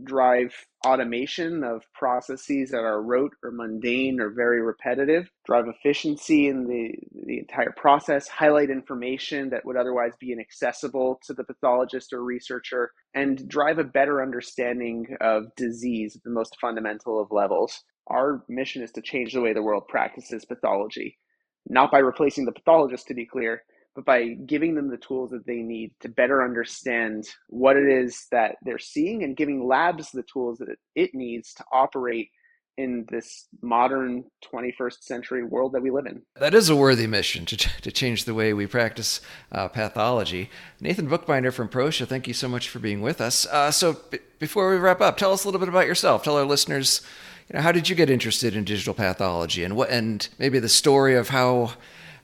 drive 0.04 0.54
automation 0.86 1.64
of 1.64 1.82
processes 1.94 2.70
that 2.70 2.84
are 2.84 3.02
rote 3.02 3.32
or 3.42 3.50
mundane 3.50 4.20
or 4.20 4.30
very 4.30 4.62
repetitive, 4.62 5.28
drive 5.44 5.66
efficiency 5.66 6.48
in 6.48 6.66
the, 6.66 6.94
the 7.26 7.38
entire 7.38 7.72
process, 7.76 8.28
highlight 8.28 8.70
information 8.70 9.50
that 9.50 9.64
would 9.64 9.76
otherwise 9.76 10.12
be 10.20 10.32
inaccessible 10.32 11.20
to 11.24 11.34
the 11.34 11.44
pathologist 11.44 12.12
or 12.12 12.22
researcher, 12.22 12.92
and 13.14 13.48
drive 13.48 13.78
a 13.78 13.84
better 13.84 14.22
understanding 14.22 15.06
of 15.20 15.54
disease 15.56 16.16
at 16.16 16.22
the 16.22 16.30
most 16.30 16.56
fundamental 16.60 17.20
of 17.20 17.28
levels. 17.30 17.82
Our 18.06 18.44
mission 18.48 18.82
is 18.82 18.92
to 18.92 19.02
change 19.02 19.32
the 19.32 19.40
way 19.40 19.52
the 19.52 19.62
world 19.62 19.84
practices 19.88 20.44
pathology, 20.44 21.18
not 21.66 21.90
by 21.90 21.98
replacing 21.98 22.44
the 22.44 22.52
pathologist, 22.52 23.06
to 23.08 23.14
be 23.14 23.26
clear, 23.26 23.62
but 23.98 24.04
by 24.04 24.28
giving 24.46 24.76
them 24.76 24.88
the 24.88 24.96
tools 24.96 25.30
that 25.30 25.44
they 25.44 25.56
need 25.56 25.90
to 25.98 26.08
better 26.08 26.44
understand 26.44 27.26
what 27.48 27.76
it 27.76 27.88
is 27.88 28.28
that 28.30 28.54
they're 28.62 28.78
seeing 28.78 29.24
and 29.24 29.36
giving 29.36 29.66
labs 29.66 30.12
the 30.12 30.22
tools 30.22 30.58
that 30.58 30.68
it 30.94 31.16
needs 31.16 31.52
to 31.52 31.64
operate 31.72 32.28
in 32.76 33.04
this 33.10 33.48
modern 33.60 34.22
21st 34.54 35.02
century 35.02 35.42
world 35.42 35.72
that 35.72 35.82
we 35.82 35.90
live 35.90 36.06
in. 36.06 36.22
That 36.36 36.54
is 36.54 36.68
a 36.68 36.76
worthy 36.76 37.08
mission 37.08 37.44
to, 37.46 37.56
to 37.82 37.90
change 37.90 38.24
the 38.24 38.34
way 38.34 38.52
we 38.52 38.68
practice 38.68 39.20
uh, 39.50 39.66
pathology. 39.66 40.48
Nathan 40.80 41.08
Bookbinder 41.08 41.50
from 41.50 41.68
Proscia, 41.68 42.06
thank 42.06 42.28
you 42.28 42.34
so 42.34 42.46
much 42.46 42.68
for 42.68 42.78
being 42.78 43.00
with 43.00 43.20
us. 43.20 43.46
Uh, 43.46 43.72
so, 43.72 43.94
b- 44.10 44.20
before 44.38 44.70
we 44.70 44.76
wrap 44.76 45.00
up, 45.00 45.16
tell 45.16 45.32
us 45.32 45.42
a 45.42 45.48
little 45.48 45.58
bit 45.58 45.68
about 45.68 45.88
yourself. 45.88 46.22
Tell 46.22 46.38
our 46.38 46.44
listeners, 46.44 47.02
you 47.48 47.56
know, 47.56 47.62
how 47.62 47.72
did 47.72 47.88
you 47.88 47.96
get 47.96 48.10
interested 48.10 48.54
in 48.54 48.62
digital 48.62 48.94
pathology, 48.94 49.64
and 49.64 49.74
what, 49.74 49.90
and 49.90 50.28
maybe 50.38 50.60
the 50.60 50.68
story 50.68 51.16
of 51.16 51.30
how 51.30 51.72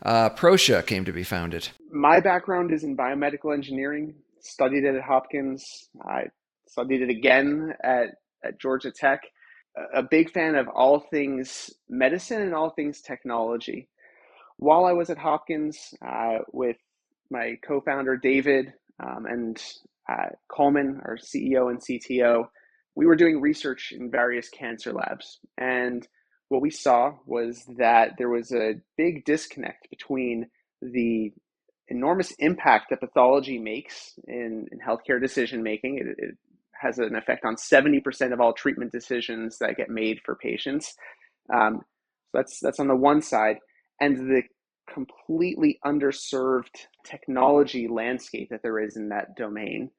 uh, 0.05 0.31
Proscia 0.31 0.85
came 0.87 1.05
to 1.05 1.13
be 1.13 1.25
founded? 1.25 1.69
My 1.91 2.21
background 2.21 2.73
is 2.73 2.85
in 2.85 2.97
biomedical 2.97 3.55
engineering. 3.55 4.15
Studied 4.41 4.85
it 4.85 4.95
at 4.95 5.03
Hopkins. 5.03 5.89
I 6.07 6.25
studied 6.67 7.03
it 7.03 7.11
again 7.11 7.73
at, 7.83 8.17
at 8.45 8.61
Georgia 8.61 8.91
Tech. 8.91 9.23
A 9.95 10.03
big 10.03 10.31
fan 10.31 10.55
of 10.55 10.69
all 10.69 11.01
things 11.01 11.71
medicine 11.89 12.43
and 12.43 12.55
all 12.55 12.71
things 12.71 13.01
technology. 13.01 13.89
While 14.59 14.85
I 14.85 14.93
was 14.93 15.11
at 15.11 15.19
Hopkins 15.19 15.95
uh, 16.07 16.39
with 16.53 16.77
my 17.31 17.59
co 17.67 17.81
founder 17.81 18.17
David 18.17 18.73
um, 19.01 19.27
and 19.27 19.61
uh, 20.09 20.29
Coleman, 20.49 21.01
our 21.05 21.17
CEO 21.17 21.71
and 21.71 21.81
CTO, 21.81 22.49
we 22.95 23.07
were 23.07 23.17
doing 23.17 23.41
research 23.41 23.93
in 23.97 24.11
various 24.11 24.49
cancer 24.49 24.93
labs. 24.93 25.41
And 25.59 26.07
what 26.55 26.63
we 26.63 26.71
saw 26.71 27.15
was 27.27 27.65
that 27.79 28.13
there 28.17 28.29
was 28.29 28.53
a 28.53 28.75
big 28.97 29.25
disconnect 29.25 29.91
between 29.91 30.47
the 30.81 31.33
enormous 31.89 32.31
impact 32.39 32.91
that 32.91 33.01
pathology 33.01 33.59
makes 33.59 34.13
in, 34.29 34.67
in 34.71 34.79
healthcare 34.79 35.21
decision 35.21 35.65
making. 35.65 35.99
It, 35.99 36.25
it, 36.25 36.35
has 36.77 36.99
an 36.99 37.17
effect 37.17 37.47
on 37.47 37.55
70% 37.55 38.33
of 38.33 38.41
all 38.41 38.53
treatment 38.53 38.93
decisions 38.93 39.59
that 39.59 39.77
get 39.77 39.89
made 39.89 40.19
for 40.23 40.35
patients. 40.35 40.95
Um, 41.55 41.79
so 41.79 42.39
that's, 42.39 42.59
that's 42.61 42.81
on 42.81 42.89
the 42.89 42.97
one 42.97 43.23
side. 43.23 43.57
And 44.01 44.29
the 44.29 44.43
completely 44.93 45.79
underserved 45.87 46.75
technology 47.07 47.89
landscape 47.89 48.51
that 48.51 48.61
there 48.63 48.81
is 48.81 48.97
in 48.97 49.09
that 49.11 49.35
domain. 49.37 49.93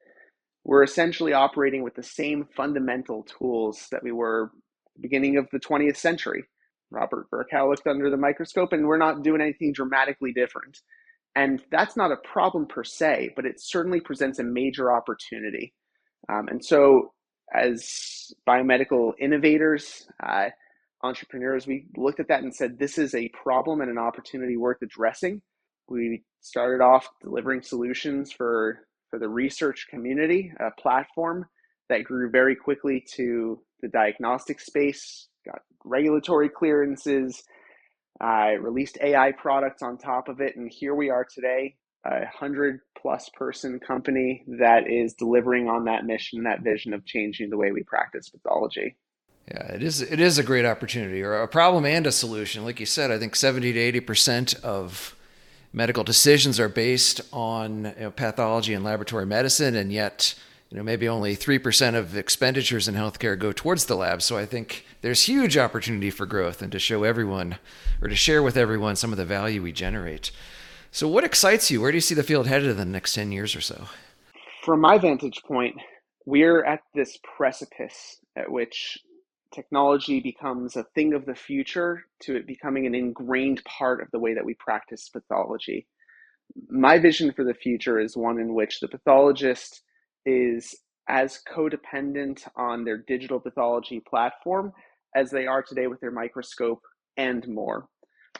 We're 0.64 0.84
essentially 0.84 1.32
operating 1.32 1.82
with 1.82 1.96
the 1.96 2.04
same 2.04 2.46
fundamental 2.56 3.24
tools 3.24 3.88
that 3.90 4.04
we 4.04 4.12
were 4.12 4.52
beginning 5.00 5.36
of 5.36 5.48
the 5.52 5.60
20th 5.60 5.96
century. 5.96 6.44
Robert 6.90 7.26
Virchow 7.30 7.68
looked 7.68 7.86
under 7.86 8.10
the 8.10 8.16
microscope, 8.16 8.72
and 8.72 8.86
we're 8.86 8.98
not 8.98 9.22
doing 9.22 9.40
anything 9.40 9.72
dramatically 9.72 10.32
different. 10.32 10.78
And 11.34 11.62
that's 11.70 11.96
not 11.96 12.12
a 12.12 12.16
problem 12.16 12.66
per 12.66 12.84
se, 12.84 13.32
but 13.36 13.44
it 13.44 13.60
certainly 13.60 14.00
presents 14.00 14.38
a 14.38 14.44
major 14.44 14.92
opportunity. 14.92 15.74
Um, 16.28 16.48
and 16.48 16.64
so, 16.64 17.12
as 17.54 18.32
biomedical 18.48 19.12
innovators, 19.20 20.08
uh, 20.22 20.48
entrepreneurs, 21.02 21.66
we 21.66 21.86
looked 21.96 22.20
at 22.20 22.28
that 22.28 22.42
and 22.42 22.54
said, 22.54 22.78
this 22.78 22.98
is 22.98 23.14
a 23.14 23.28
problem 23.28 23.80
and 23.80 23.90
an 23.90 23.98
opportunity 23.98 24.56
worth 24.56 24.78
addressing. 24.82 25.42
We 25.88 26.24
started 26.40 26.82
off 26.82 27.08
delivering 27.22 27.62
solutions 27.62 28.32
for, 28.32 28.86
for 29.10 29.18
the 29.18 29.28
research 29.28 29.86
community, 29.90 30.52
a 30.58 30.70
platform 30.80 31.46
that 31.88 32.04
grew 32.04 32.30
very 32.30 32.56
quickly 32.56 33.04
to 33.14 33.60
the 33.80 33.88
diagnostic 33.88 34.60
space, 34.60 35.28
got 35.44 35.62
regulatory 35.84 36.48
clearances. 36.48 37.42
I 38.20 38.52
released 38.52 38.98
AI 39.02 39.32
products 39.32 39.82
on 39.82 39.98
top 39.98 40.28
of 40.28 40.40
it, 40.40 40.56
and 40.56 40.70
here 40.70 40.94
we 40.94 41.10
are 41.10 41.24
today, 41.24 41.76
a 42.04 42.26
hundred 42.26 42.80
plus 43.00 43.28
person 43.34 43.78
company 43.78 44.44
that 44.58 44.90
is 44.90 45.14
delivering 45.14 45.68
on 45.68 45.84
that 45.84 46.04
mission, 46.04 46.44
that 46.44 46.62
vision 46.62 46.94
of 46.94 47.04
changing 47.04 47.50
the 47.50 47.56
way 47.56 47.72
we 47.72 47.82
practice 47.82 48.28
pathology. 48.28 48.96
Yeah, 49.48 49.74
it 49.74 49.82
is. 49.82 50.02
It 50.02 50.18
is 50.18 50.38
a 50.38 50.42
great 50.42 50.64
opportunity, 50.64 51.22
or 51.22 51.34
a 51.34 51.46
problem 51.46 51.84
and 51.84 52.06
a 52.06 52.12
solution. 52.12 52.64
Like 52.64 52.80
you 52.80 52.86
said, 52.86 53.10
I 53.10 53.18
think 53.18 53.36
seventy 53.36 53.72
to 53.72 53.78
eighty 53.78 54.00
percent 54.00 54.54
of 54.64 55.14
medical 55.72 56.02
decisions 56.02 56.58
are 56.58 56.68
based 56.68 57.20
on 57.32 57.84
you 57.84 58.04
know, 58.04 58.10
pathology 58.10 58.74
and 58.74 58.84
laboratory 58.84 59.26
medicine, 59.26 59.76
and 59.76 59.92
yet 59.92 60.34
you 60.70 60.76
know, 60.76 60.82
maybe 60.82 61.08
only 61.08 61.36
3% 61.36 61.94
of 61.94 62.16
expenditures 62.16 62.88
in 62.88 62.94
healthcare 62.94 63.38
go 63.38 63.52
towards 63.52 63.86
the 63.86 63.96
lab. 63.96 64.20
So 64.20 64.36
I 64.36 64.46
think 64.46 64.84
there's 65.00 65.24
huge 65.24 65.56
opportunity 65.56 66.10
for 66.10 66.26
growth 66.26 66.60
and 66.60 66.72
to 66.72 66.78
show 66.78 67.04
everyone 67.04 67.56
or 68.02 68.08
to 68.08 68.16
share 68.16 68.42
with 68.42 68.56
everyone 68.56 68.96
some 68.96 69.12
of 69.12 69.18
the 69.18 69.24
value 69.24 69.62
we 69.62 69.72
generate. 69.72 70.32
So 70.90 71.06
what 71.06 71.24
excites 71.24 71.70
you? 71.70 71.80
Where 71.80 71.92
do 71.92 71.96
you 71.96 72.02
see 72.02 72.14
the 72.14 72.22
field 72.22 72.46
headed 72.46 72.70
in 72.70 72.76
the 72.76 72.84
next 72.84 73.14
10 73.14 73.30
years 73.30 73.54
or 73.54 73.60
so? 73.60 73.84
From 74.64 74.80
my 74.80 74.98
vantage 74.98 75.42
point, 75.46 75.76
we're 76.24 76.64
at 76.64 76.80
this 76.94 77.18
precipice 77.22 78.18
at 78.34 78.50
which 78.50 78.98
technology 79.54 80.18
becomes 80.18 80.74
a 80.74 80.82
thing 80.94 81.14
of 81.14 81.24
the 81.24 81.34
future 81.34 82.04
to 82.20 82.34
it 82.34 82.46
becoming 82.46 82.86
an 82.86 82.94
ingrained 82.94 83.62
part 83.64 84.02
of 84.02 84.10
the 84.10 84.18
way 84.18 84.34
that 84.34 84.44
we 84.44 84.54
practice 84.54 85.08
pathology. 85.08 85.86
My 86.68 86.98
vision 86.98 87.32
for 87.32 87.44
the 87.44 87.54
future 87.54 88.00
is 88.00 88.16
one 88.16 88.40
in 88.40 88.54
which 88.54 88.80
the 88.80 88.88
pathologist 88.88 89.82
is 90.26 90.74
as 91.08 91.40
codependent 91.48 92.46
on 92.56 92.84
their 92.84 92.98
digital 93.06 93.40
pathology 93.40 94.02
platform 94.08 94.72
as 95.14 95.30
they 95.30 95.46
are 95.46 95.62
today 95.62 95.86
with 95.86 96.00
their 96.00 96.10
microscope 96.10 96.80
and 97.16 97.46
more. 97.48 97.88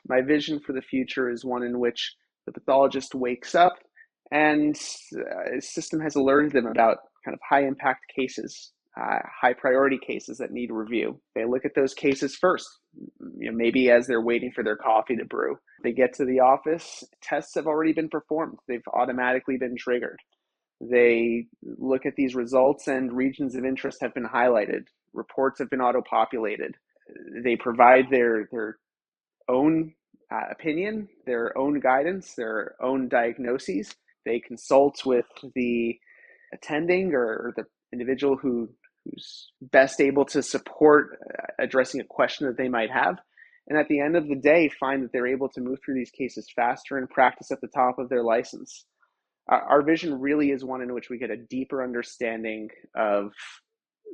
My 0.08 0.20
vision 0.20 0.60
for 0.60 0.72
the 0.72 0.82
future 0.82 1.30
is 1.30 1.44
one 1.44 1.62
in 1.62 1.78
which 1.78 2.14
the 2.44 2.52
pathologist 2.52 3.14
wakes 3.14 3.54
up 3.54 3.74
and 4.32 4.76
a 5.56 5.60
system 5.60 6.00
has 6.00 6.16
alerted 6.16 6.52
them 6.52 6.66
about 6.66 6.98
kind 7.24 7.34
of 7.34 7.40
high 7.48 7.64
impact 7.66 8.04
cases, 8.14 8.72
uh, 9.00 9.18
high 9.40 9.54
priority 9.54 9.98
cases 9.98 10.38
that 10.38 10.52
need 10.52 10.70
review. 10.70 11.20
They 11.34 11.44
look 11.44 11.64
at 11.64 11.74
those 11.76 11.94
cases 11.94 12.36
first. 12.36 12.68
you 13.38 13.50
know, 13.50 13.56
maybe 13.56 13.90
as 13.90 14.06
they're 14.06 14.20
waiting 14.20 14.52
for 14.54 14.64
their 14.64 14.76
coffee 14.76 15.16
to 15.16 15.24
brew. 15.24 15.58
They 15.84 15.92
get 15.92 16.14
to 16.14 16.24
the 16.24 16.40
office, 16.40 17.04
tests 17.22 17.54
have 17.54 17.66
already 17.66 17.92
been 17.92 18.08
performed, 18.08 18.58
they've 18.68 18.82
automatically 18.92 19.56
been 19.58 19.76
triggered. 19.78 20.18
They 20.80 21.46
look 21.62 22.06
at 22.06 22.16
these 22.16 22.34
results, 22.34 22.88
and 22.88 23.12
regions 23.12 23.54
of 23.54 23.64
interest 23.64 23.98
have 24.02 24.14
been 24.14 24.28
highlighted. 24.28 24.84
Reports 25.12 25.58
have 25.58 25.70
been 25.70 25.80
auto 25.80 26.02
populated. 26.02 26.74
They 27.42 27.56
provide 27.56 28.06
their, 28.10 28.48
their 28.50 28.78
own 29.48 29.94
uh, 30.30 30.50
opinion, 30.50 31.08
their 31.24 31.56
own 31.56 31.80
guidance, 31.80 32.34
their 32.34 32.74
own 32.80 33.08
diagnoses. 33.08 33.94
They 34.24 34.40
consult 34.40 35.06
with 35.06 35.26
the 35.54 35.98
attending 36.52 37.14
or, 37.14 37.52
the 37.56 37.64
individual 37.92 38.36
who 38.36 38.68
who's 39.04 39.52
best 39.62 40.00
able 40.00 40.24
to 40.24 40.42
support 40.42 41.18
uh, 41.22 41.46
addressing 41.60 42.00
a 42.00 42.04
question 42.04 42.48
that 42.48 42.56
they 42.56 42.68
might 42.68 42.90
have. 42.90 43.16
And 43.68 43.78
at 43.78 43.86
the 43.88 44.00
end 44.00 44.16
of 44.16 44.26
the 44.28 44.34
day, 44.34 44.68
find 44.68 45.04
that 45.04 45.12
they're 45.12 45.28
able 45.28 45.48
to 45.50 45.60
move 45.60 45.78
through 45.84 45.94
these 45.94 46.10
cases 46.10 46.48
faster 46.54 46.98
and 46.98 47.08
practice 47.08 47.52
at 47.52 47.60
the 47.60 47.68
top 47.68 48.00
of 48.00 48.08
their 48.08 48.24
license. 48.24 48.84
Our 49.48 49.82
vision 49.82 50.20
really 50.20 50.50
is 50.50 50.64
one 50.64 50.82
in 50.82 50.92
which 50.92 51.08
we 51.08 51.18
get 51.18 51.30
a 51.30 51.36
deeper 51.36 51.82
understanding 51.84 52.68
of 52.96 53.32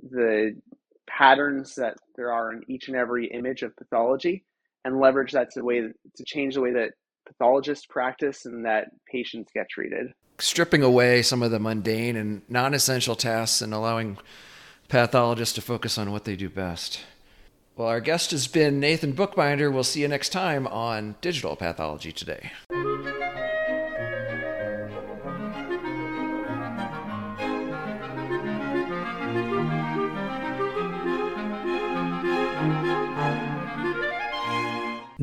the 0.03 0.61
patterns 1.07 1.75
that 1.77 1.97
there 2.16 2.33
are 2.33 2.53
in 2.53 2.62
each 2.68 2.88
and 2.88 2.97
every 2.97 3.27
image 3.27 3.62
of 3.62 3.75
pathology 3.77 4.45
and 4.85 5.01
leverage 5.01 5.33
that 5.33 5.51
to 5.53 5.62
way 5.62 5.81
to 5.81 6.25
change 6.27 6.55
the 6.55 6.61
way 6.61 6.73
that 6.73 6.90
pathologists 7.27 7.87
practice 7.87 8.45
and 8.45 8.66
that 8.66 8.88
patients 9.11 9.51
get 9.55 9.68
treated. 9.71 10.12
Stripping 10.38 10.83
away 10.83 11.23
some 11.23 11.42
of 11.42 11.51
the 11.51 11.59
mundane 11.59 12.16
and 12.16 12.42
non-essential 12.49 13.16
tasks 13.16 13.62
and 13.62 13.73
allowing 13.73 14.18
pathologists 14.88 15.55
to 15.55 15.62
focus 15.62 15.97
on 15.97 16.12
what 16.12 16.25
they 16.25 16.37
do 16.37 16.51
best. 16.51 17.01
Well, 17.77 17.88
our 17.88 18.01
guest 18.01 18.33
has 18.33 18.49
been 18.49 18.81
Nathan 18.81 19.14
Buchbinder. 19.14 19.73
We'll 19.73 19.85
see 19.85 20.03
you 20.03 20.09
next 20.09 20.29
time 20.29 20.66
on 20.66 21.14
Digital 21.23 21.57
Pathology 21.57 22.12
Today. 22.12 22.51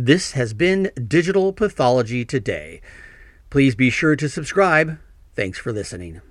This 0.02 0.32
has 0.32 0.54
been 0.54 0.92
Digital 0.96 1.52
Pathology 1.52 2.24
Today. 2.24 2.80
Please 3.50 3.76
be 3.76 3.90
sure 3.90 4.16
to 4.16 4.30
subscribe. 4.30 4.98
Thanks 5.36 5.60
for 5.60 5.74
listening. 5.74 6.22